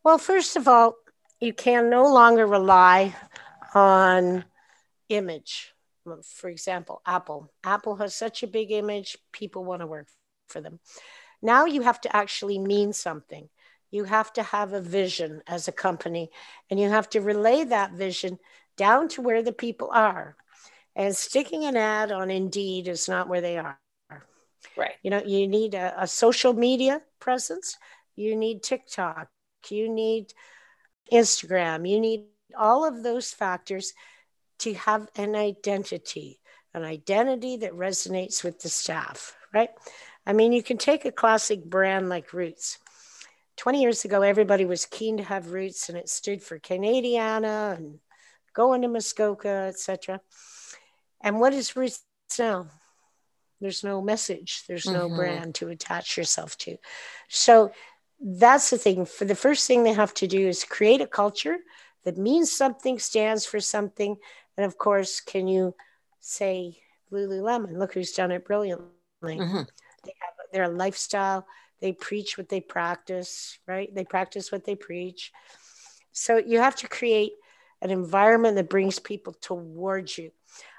Well, 0.06 0.18
first 0.18 0.54
of 0.54 0.68
all, 0.68 0.94
you 1.40 1.52
can 1.52 1.90
no 1.90 2.06
longer 2.06 2.46
rely 2.46 3.12
on 3.74 4.44
image. 5.08 5.74
For 6.22 6.48
example, 6.48 7.02
Apple. 7.04 7.52
Apple 7.64 7.96
has 7.96 8.14
such 8.14 8.44
a 8.44 8.46
big 8.46 8.70
image, 8.70 9.18
people 9.32 9.64
want 9.64 9.80
to 9.80 9.86
work 9.88 10.06
for 10.46 10.60
them. 10.60 10.78
Now 11.42 11.64
you 11.64 11.82
have 11.82 12.00
to 12.02 12.16
actually 12.16 12.60
mean 12.60 12.92
something. 12.92 13.48
You 13.90 14.04
have 14.04 14.32
to 14.34 14.44
have 14.44 14.74
a 14.74 14.80
vision 14.80 15.42
as 15.48 15.66
a 15.66 15.72
company, 15.72 16.30
and 16.70 16.78
you 16.78 16.88
have 16.88 17.10
to 17.10 17.20
relay 17.20 17.64
that 17.64 17.90
vision 17.90 18.38
down 18.76 19.08
to 19.08 19.22
where 19.22 19.42
the 19.42 19.52
people 19.52 19.90
are. 19.92 20.36
And 20.94 21.16
sticking 21.16 21.64
an 21.64 21.76
ad 21.76 22.12
on 22.12 22.30
Indeed 22.30 22.86
is 22.86 23.08
not 23.08 23.28
where 23.28 23.40
they 23.40 23.58
are. 23.58 23.80
Right. 24.76 24.94
You 25.02 25.10
know, 25.10 25.22
you 25.26 25.48
need 25.48 25.74
a, 25.74 26.00
a 26.00 26.06
social 26.06 26.52
media 26.52 27.02
presence, 27.18 27.76
you 28.14 28.36
need 28.36 28.62
TikTok, 28.62 29.30
you 29.70 29.88
need 29.88 30.32
Instagram, 31.12 31.88
you 31.88 32.00
need 32.00 32.24
all 32.56 32.84
of 32.84 33.02
those 33.02 33.30
factors 33.30 33.92
to 34.58 34.74
have 34.74 35.08
an 35.16 35.34
identity, 35.34 36.40
an 36.74 36.84
identity 36.84 37.58
that 37.58 37.72
resonates 37.72 38.42
with 38.42 38.60
the 38.60 38.68
staff, 38.68 39.36
right? 39.52 39.70
I 40.26 40.32
mean, 40.32 40.52
you 40.52 40.62
can 40.62 40.78
take 40.78 41.04
a 41.04 41.12
classic 41.12 41.64
brand 41.64 42.08
like 42.08 42.32
Roots. 42.32 42.78
20 43.56 43.80
years 43.80 44.04
ago, 44.04 44.22
everybody 44.22 44.64
was 44.64 44.86
keen 44.86 45.16
to 45.16 45.22
have 45.22 45.52
Roots, 45.52 45.88
and 45.88 45.96
it 45.96 46.08
stood 46.08 46.42
for 46.42 46.58
Canadiana 46.58 47.76
and 47.76 48.00
going 48.54 48.82
to 48.82 48.88
Muskoka, 48.88 49.48
etc. 49.48 50.20
And 51.22 51.40
what 51.40 51.52
is 51.54 51.76
Roots 51.76 52.02
now? 52.38 52.68
There's 53.60 53.82
no 53.82 54.02
message. 54.02 54.64
There's 54.68 54.86
no 54.86 55.06
mm-hmm. 55.06 55.16
brand 55.16 55.54
to 55.56 55.68
attach 55.68 56.18
yourself 56.18 56.58
to. 56.58 56.76
So 57.28 57.72
that's 58.20 58.70
the 58.70 58.78
thing. 58.78 59.04
For 59.04 59.24
the 59.24 59.34
first 59.34 59.66
thing 59.66 59.82
they 59.82 59.92
have 59.92 60.14
to 60.14 60.26
do 60.26 60.48
is 60.48 60.64
create 60.64 61.00
a 61.00 61.06
culture 61.06 61.58
that 62.04 62.16
means 62.16 62.50
something, 62.50 62.98
stands 62.98 63.44
for 63.44 63.60
something. 63.60 64.16
And 64.56 64.66
of 64.66 64.78
course, 64.78 65.20
can 65.20 65.48
you 65.48 65.74
say 66.20 66.78
Lululemon? 67.12 67.76
Look 67.78 67.94
who's 67.94 68.12
done 68.12 68.30
it 68.30 68.44
brilliantly. 68.44 68.92
Mm-hmm. 69.22 69.62
They 70.04 70.14
have 70.20 70.34
their 70.52 70.68
lifestyle. 70.68 71.46
They 71.80 71.92
preach 71.92 72.38
what 72.38 72.48
they 72.48 72.60
practice, 72.60 73.58
right? 73.66 73.94
They 73.94 74.04
practice 74.04 74.50
what 74.50 74.64
they 74.64 74.74
preach. 74.74 75.32
So 76.12 76.38
you 76.38 76.60
have 76.60 76.76
to 76.76 76.88
create 76.88 77.32
an 77.82 77.90
environment 77.90 78.56
that 78.56 78.70
brings 78.70 78.98
people 78.98 79.34
towards 79.34 80.16
you. 80.16 80.30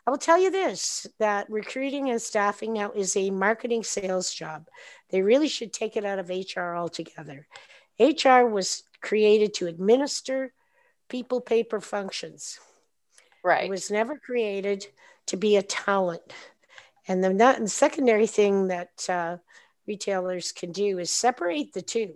I 0.07 0.09
will 0.09 0.17
tell 0.17 0.39
you 0.39 0.49
this 0.49 1.05
that 1.19 1.49
recruiting 1.49 2.09
and 2.09 2.21
staffing 2.21 2.71
now 2.71 2.91
is 2.91 3.17
a 3.17 3.29
marketing 3.29 3.83
sales 3.83 4.33
job. 4.33 4.69
They 5.09 5.21
really 5.21 5.49
should 5.49 5.73
take 5.73 5.97
it 5.97 6.05
out 6.05 6.17
of 6.17 6.29
HR 6.29 6.75
altogether. 6.75 7.45
HR 7.99 8.45
was 8.45 8.83
created 9.01 9.53
to 9.55 9.67
administer 9.67 10.53
people 11.09 11.41
paper 11.41 11.81
functions. 11.81 12.57
Right. 13.43 13.65
It 13.65 13.69
was 13.69 13.91
never 13.91 14.17
created 14.17 14.87
to 15.27 15.35
be 15.35 15.57
a 15.57 15.61
talent. 15.61 16.21
And 17.09 17.21
the, 17.21 17.33
not, 17.33 17.59
the 17.59 17.67
secondary 17.67 18.27
thing 18.27 18.69
that 18.69 19.09
uh, 19.09 19.37
retailers 19.87 20.53
can 20.53 20.71
do 20.71 20.99
is 20.99 21.11
separate 21.11 21.73
the 21.73 21.81
two. 21.81 22.13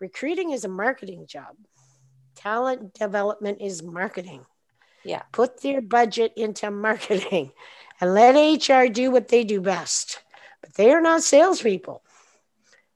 Recruiting 0.00 0.50
is 0.50 0.66
a 0.66 0.68
marketing 0.68 1.26
job. 1.26 1.56
Talent 2.34 2.92
development 2.92 3.62
is 3.62 3.82
marketing. 3.82 4.44
Yeah. 5.04 5.22
Put 5.32 5.62
their 5.62 5.80
budget 5.80 6.32
into 6.36 6.70
marketing 6.70 7.52
and 8.00 8.14
let 8.14 8.34
HR 8.34 8.90
do 8.90 9.10
what 9.10 9.28
they 9.28 9.44
do 9.44 9.60
best. 9.60 10.20
But 10.60 10.74
they 10.74 10.92
are 10.92 11.00
not 11.00 11.22
salespeople. 11.22 12.02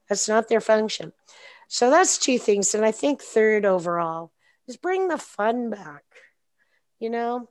That's 0.09 0.29
not 0.29 0.49
their 0.49 0.61
function. 0.61 1.13
So 1.69 1.91
that's 1.91 2.19
two 2.19 2.39
things. 2.39 2.75
And 2.75 2.85
I 2.85 2.93
think 2.93 3.21
third 3.21 3.65
overall 3.65 4.31
is 4.69 4.77
bring 4.77 5.09
the 5.09 5.19
fun 5.19 5.71
back. 5.71 6.05
You 7.01 7.11
know, 7.11 7.49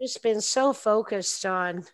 just 0.00 0.22
been 0.22 0.40
so 0.40 0.72
focused 0.72 1.46
on, 1.46 1.84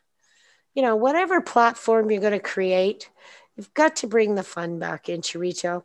you 0.74 0.82
know, 0.82 0.96
whatever 0.96 1.40
platform 1.40 2.10
you're 2.10 2.20
going 2.20 2.32
to 2.32 2.40
create, 2.40 3.08
you've 3.56 3.72
got 3.74 3.96
to 3.96 4.06
bring 4.06 4.34
the 4.34 4.42
fun 4.42 4.78
back 4.78 5.08
into 5.08 5.38
retail. 5.38 5.84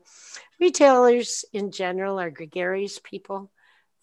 Retailers 0.60 1.46
in 1.54 1.72
general 1.72 2.20
are 2.20 2.32
gregarious 2.32 3.00
people. 3.00 3.52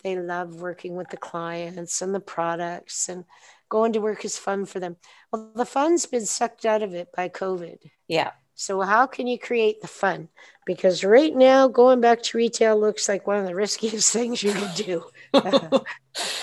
They 0.05 0.17
love 0.17 0.61
working 0.61 0.97
with 0.97 1.09
the 1.09 1.17
clients 1.17 2.03
and 2.03 2.14
the 2.14 2.21
products, 2.21 3.09
and 3.09 3.25
going 3.71 3.95
to 3.95 4.03
work 4.03 4.25
is 4.27 4.37
fun 4.37 4.67
for 4.67 4.79
them. 4.79 4.97
Well, 5.33 5.51
the 5.57 5.64
fun's 5.64 6.05
been 6.05 6.27
sucked 6.27 6.67
out 6.67 6.83
of 6.83 6.93
it 6.95 7.09
by 7.17 7.31
COVID. 7.31 7.79
Yeah. 8.07 8.33
So, 8.55 8.83
how 8.83 9.07
can 9.07 9.27
you 9.27 9.38
create 9.38 9.81
the 9.81 9.88
fun? 9.88 10.29
Because 10.67 11.05
right 11.05 11.35
now, 11.35 11.69
going 11.69 12.03
back 12.03 12.23
to 12.23 12.37
retail 12.37 12.79
looks 12.79 13.09
like 13.09 13.27
one 13.27 13.38
of 13.38 13.47
the 13.47 13.55
riskiest 13.55 14.12
things 14.12 14.43
you 14.43 14.53
can 14.53 14.75
do. 14.77 15.05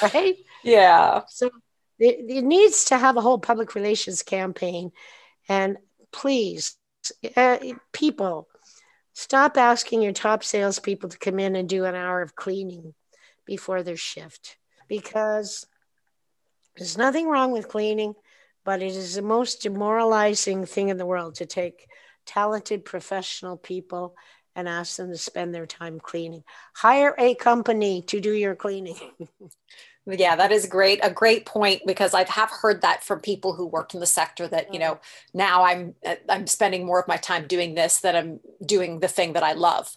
right? 0.01 0.35
Yeah. 0.63 1.21
So, 1.29 1.51
it, 1.99 2.25
it, 2.27 2.43
needs 2.43 2.85
to 2.85 2.97
have 2.97 3.15
a 3.15 3.21
whole 3.21 3.37
public 3.37 3.75
relations 3.75 4.23
campaign. 4.23 4.91
And 5.47 5.77
please, 6.11 6.75
uh, 7.37 7.59
people, 7.93 8.47
stop 9.13 9.55
asking 9.55 10.01
your 10.01 10.13
top 10.13 10.43
salespeople 10.43 11.09
to 11.09 11.19
come 11.19 11.37
in 11.37 11.55
and 11.55 11.69
do 11.69 11.85
an 11.85 11.93
hour 11.93 12.23
of 12.23 12.35
cleaning 12.35 12.95
before 13.45 13.83
their 13.83 13.97
shift 13.97 14.57
because 14.87 15.65
there's 16.77 16.97
nothing 16.97 17.27
wrong 17.27 17.51
with 17.51 17.67
cleaning, 17.67 18.13
but 18.63 18.81
it 18.81 18.91
is 18.91 19.15
the 19.15 19.21
most 19.21 19.61
demoralizing 19.61 20.65
thing 20.65 20.89
in 20.89 20.97
the 20.97 21.05
world 21.05 21.35
to 21.35 21.45
take 21.45 21.87
talented 22.25 22.85
professional 22.85 23.57
people 23.57 24.15
and 24.55 24.67
ask 24.67 24.97
them 24.97 25.09
to 25.09 25.17
spend 25.17 25.53
their 25.53 25.65
time 25.65 25.99
cleaning. 25.99 26.43
Hire 26.75 27.15
a 27.17 27.35
company 27.35 28.01
to 28.03 28.19
do 28.19 28.33
your 28.33 28.55
cleaning. 28.55 28.95
yeah 30.07 30.35
that 30.35 30.51
is 30.51 30.65
great 30.65 30.99
a 31.03 31.11
great 31.11 31.45
point 31.45 31.81
because 31.85 32.15
i 32.15 32.23
have 32.27 32.49
heard 32.49 32.81
that 32.81 33.03
from 33.03 33.19
people 33.19 33.53
who 33.53 33.67
worked 33.67 33.93
in 33.93 33.99
the 33.99 34.05
sector 34.05 34.47
that 34.47 34.73
you 34.73 34.79
know 34.79 34.99
now 35.33 35.63
i'm 35.63 35.93
i'm 36.27 36.47
spending 36.47 36.85
more 36.85 36.99
of 36.99 37.07
my 37.07 37.17
time 37.17 37.45
doing 37.45 37.75
this 37.75 37.99
than 37.99 38.15
i'm 38.15 38.39
doing 38.65 38.99
the 38.99 39.07
thing 39.07 39.33
that 39.33 39.43
i 39.43 39.53
love 39.53 39.95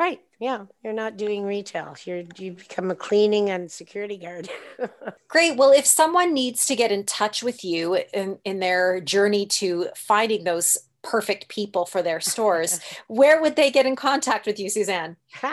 Right. 0.00 0.20
Yeah. 0.38 0.64
You're 0.82 0.94
not 0.94 1.18
doing 1.18 1.44
retail. 1.44 1.94
You're 2.06 2.22
you 2.38 2.52
become 2.52 2.90
a 2.90 2.94
cleaning 2.94 3.50
and 3.50 3.70
security 3.70 4.16
guard. 4.16 4.48
Great. 5.28 5.58
Well, 5.58 5.72
if 5.72 5.84
someone 5.84 6.32
needs 6.32 6.64
to 6.66 6.74
get 6.74 6.90
in 6.90 7.04
touch 7.04 7.42
with 7.42 7.62
you 7.62 7.98
in, 8.14 8.38
in 8.46 8.60
their 8.60 9.02
journey 9.02 9.44
to 9.60 9.88
finding 9.94 10.44
those 10.44 10.78
perfect 11.02 11.48
people 11.48 11.84
for 11.84 12.00
their 12.00 12.18
stores, 12.18 12.80
where 13.08 13.42
would 13.42 13.56
they 13.56 13.70
get 13.70 13.84
in 13.84 13.94
contact 13.94 14.46
with 14.46 14.58
you, 14.58 14.70
Suzanne? 14.70 15.18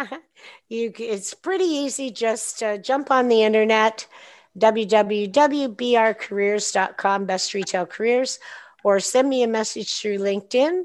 you, 0.69 0.93
it's 0.97 1.33
pretty 1.33 1.65
easy. 1.65 2.09
Just 2.09 2.63
uh, 2.63 2.77
jump 2.77 3.11
on 3.11 3.27
the 3.27 3.43
internet, 3.43 4.07
www.brcareers.com, 4.57 7.25
best 7.25 7.53
retail 7.53 7.85
careers, 7.85 8.39
or 8.85 9.01
send 9.01 9.27
me 9.27 9.43
a 9.43 9.47
message 9.47 9.99
through 9.99 10.19
LinkedIn. 10.19 10.83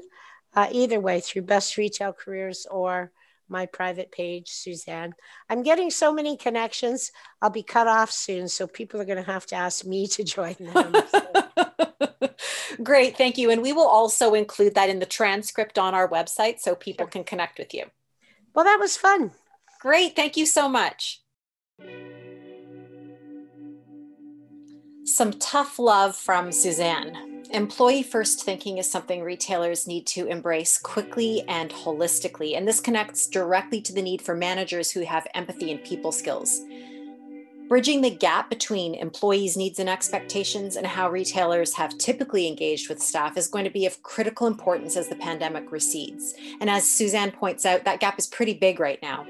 Uh, 0.53 0.67
either 0.69 0.99
way, 0.99 1.21
through 1.21 1.43
best 1.43 1.77
retail 1.77 2.11
careers 2.11 2.67
or 2.69 3.09
my 3.53 3.67
private 3.67 4.11
page, 4.11 4.49
Suzanne. 4.49 5.13
I'm 5.49 5.63
getting 5.63 5.89
so 5.89 6.11
many 6.11 6.35
connections. 6.35 7.11
I'll 7.41 7.49
be 7.49 7.63
cut 7.63 7.87
off 7.87 8.11
soon. 8.11 8.49
So 8.49 8.67
people 8.67 8.99
are 8.99 9.05
going 9.05 9.23
to 9.23 9.31
have 9.31 9.45
to 9.47 9.55
ask 9.55 9.85
me 9.85 10.07
to 10.07 10.23
join 10.25 10.55
them. 10.59 10.93
Great. 12.83 13.15
Thank 13.15 13.37
you. 13.37 13.51
And 13.51 13.61
we 13.61 13.71
will 13.71 13.87
also 13.87 14.33
include 14.33 14.75
that 14.75 14.89
in 14.89 14.99
the 14.99 15.05
transcript 15.05 15.79
on 15.79 15.93
our 15.93 16.09
website 16.09 16.59
so 16.59 16.75
people 16.75 17.07
can 17.07 17.23
connect 17.23 17.59
with 17.59 17.73
you. 17.73 17.85
Well, 18.53 18.65
that 18.65 18.79
was 18.79 18.97
fun. 18.97 19.31
Great. 19.79 20.15
Thank 20.15 20.35
you 20.35 20.45
so 20.45 20.67
much. 20.67 21.21
Some 25.05 25.33
tough 25.33 25.77
love 25.77 26.15
from 26.15 26.51
Suzanne. 26.51 27.32
Employee 27.53 28.01
first 28.01 28.43
thinking 28.43 28.79
is 28.79 28.89
something 28.89 29.21
retailers 29.21 29.85
need 29.85 30.07
to 30.07 30.25
embrace 30.25 30.79
quickly 30.79 31.43
and 31.47 31.69
holistically, 31.69 32.57
and 32.57 32.67
this 32.67 32.79
connects 32.79 33.27
directly 33.27 33.79
to 33.79 33.93
the 33.93 34.01
need 34.01 34.23
for 34.23 34.33
managers 34.33 34.89
who 34.89 35.01
have 35.01 35.27
empathy 35.35 35.71
and 35.71 35.83
people 35.83 36.11
skills. 36.11 36.61
Bridging 37.69 38.01
the 38.01 38.09
gap 38.09 38.49
between 38.49 38.95
employees' 38.95 39.55
needs 39.55 39.77
and 39.77 39.87
expectations 39.87 40.75
and 40.75 40.87
how 40.87 41.11
retailers 41.11 41.75
have 41.75 41.95
typically 41.99 42.47
engaged 42.47 42.89
with 42.89 42.99
staff 42.99 43.37
is 43.37 43.47
going 43.47 43.65
to 43.65 43.69
be 43.69 43.85
of 43.85 44.01
critical 44.01 44.47
importance 44.47 44.97
as 44.97 45.07
the 45.07 45.15
pandemic 45.15 45.71
recedes. 45.71 46.33
And 46.59 46.71
as 46.71 46.89
Suzanne 46.89 47.31
points 47.31 47.67
out, 47.67 47.83
that 47.85 47.99
gap 47.99 48.17
is 48.17 48.25
pretty 48.25 48.55
big 48.55 48.79
right 48.79 48.99
now. 49.03 49.27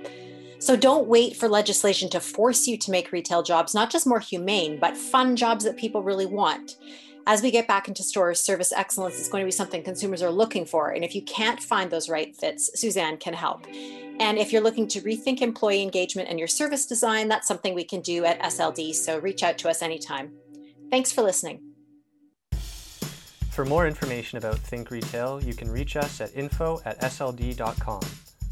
So 0.59 0.77
don't 0.77 1.07
wait 1.07 1.35
for 1.35 1.49
legislation 1.49 2.09
to 2.11 2.21
force 2.21 2.67
you 2.67 2.77
to 2.77 2.91
make 2.91 3.11
retail 3.11 3.43
jobs 3.43 3.75
not 3.75 3.89
just 3.89 4.07
more 4.07 4.21
humane, 4.21 4.79
but 4.79 4.95
fun 4.95 5.35
jobs 5.35 5.65
that 5.65 5.75
people 5.75 6.01
really 6.01 6.25
want 6.25 6.77
as 7.25 7.41
we 7.41 7.51
get 7.51 7.67
back 7.67 7.87
into 7.87 8.03
stores, 8.03 8.41
service 8.41 8.71
excellence 8.73 9.19
is 9.19 9.29
going 9.29 9.43
to 9.43 9.45
be 9.45 9.51
something 9.51 9.83
consumers 9.83 10.21
are 10.21 10.31
looking 10.31 10.65
for. 10.65 10.91
And 10.91 11.03
if 11.03 11.15
you 11.15 11.21
can't 11.21 11.61
find 11.61 11.89
those 11.89 12.09
right 12.09 12.35
fits, 12.35 12.69
Suzanne 12.79 13.17
can 13.17 13.33
help. 13.33 13.65
And 14.19 14.37
if 14.37 14.51
you're 14.51 14.61
looking 14.61 14.87
to 14.89 15.01
rethink 15.01 15.41
employee 15.41 15.81
engagement 15.81 16.29
and 16.29 16.37
your 16.37 16.47
service 16.47 16.85
design, 16.85 17.29
that's 17.29 17.47
something 17.47 17.73
we 17.73 17.83
can 17.83 18.01
do 18.01 18.25
at 18.25 18.41
SLD. 18.41 18.93
So 18.93 19.19
reach 19.19 19.41
out 19.41 19.57
to 19.59 19.69
us 19.69 19.81
anytime. 19.81 20.33
Thanks 20.91 21.11
for 21.11 21.21
listening. 21.21 21.61
For 23.51 23.65
more 23.65 23.87
information 23.87 24.37
about 24.37 24.57
Think 24.57 24.91
Retail, 24.91 25.41
you 25.41 25.53
can 25.53 25.69
reach 25.69 25.95
us 25.95 26.19
at 26.21 26.35
info 26.35 26.81
at 26.85 26.99
sld.com. 27.01 28.01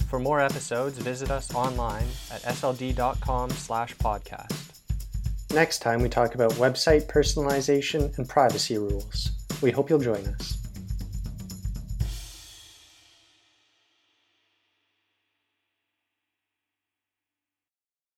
For 0.07 0.19
more 0.19 0.39
episodes, 0.41 0.97
visit 0.97 1.31
us 1.31 1.53
online 1.55 2.07
at 2.31 2.41
sld.com 2.43 3.49
slash 3.51 3.95
podcast. 3.95 4.70
Next 5.53 5.79
time, 5.79 6.01
we 6.01 6.07
talk 6.07 6.33
about 6.33 6.51
website 6.53 7.07
personalization 7.07 8.17
and 8.17 8.27
privacy 8.27 8.77
rules. 8.77 9.31
We 9.61 9.69
hope 9.69 9.89
you'll 9.89 9.99
join 9.99 10.25
us. 10.27 10.60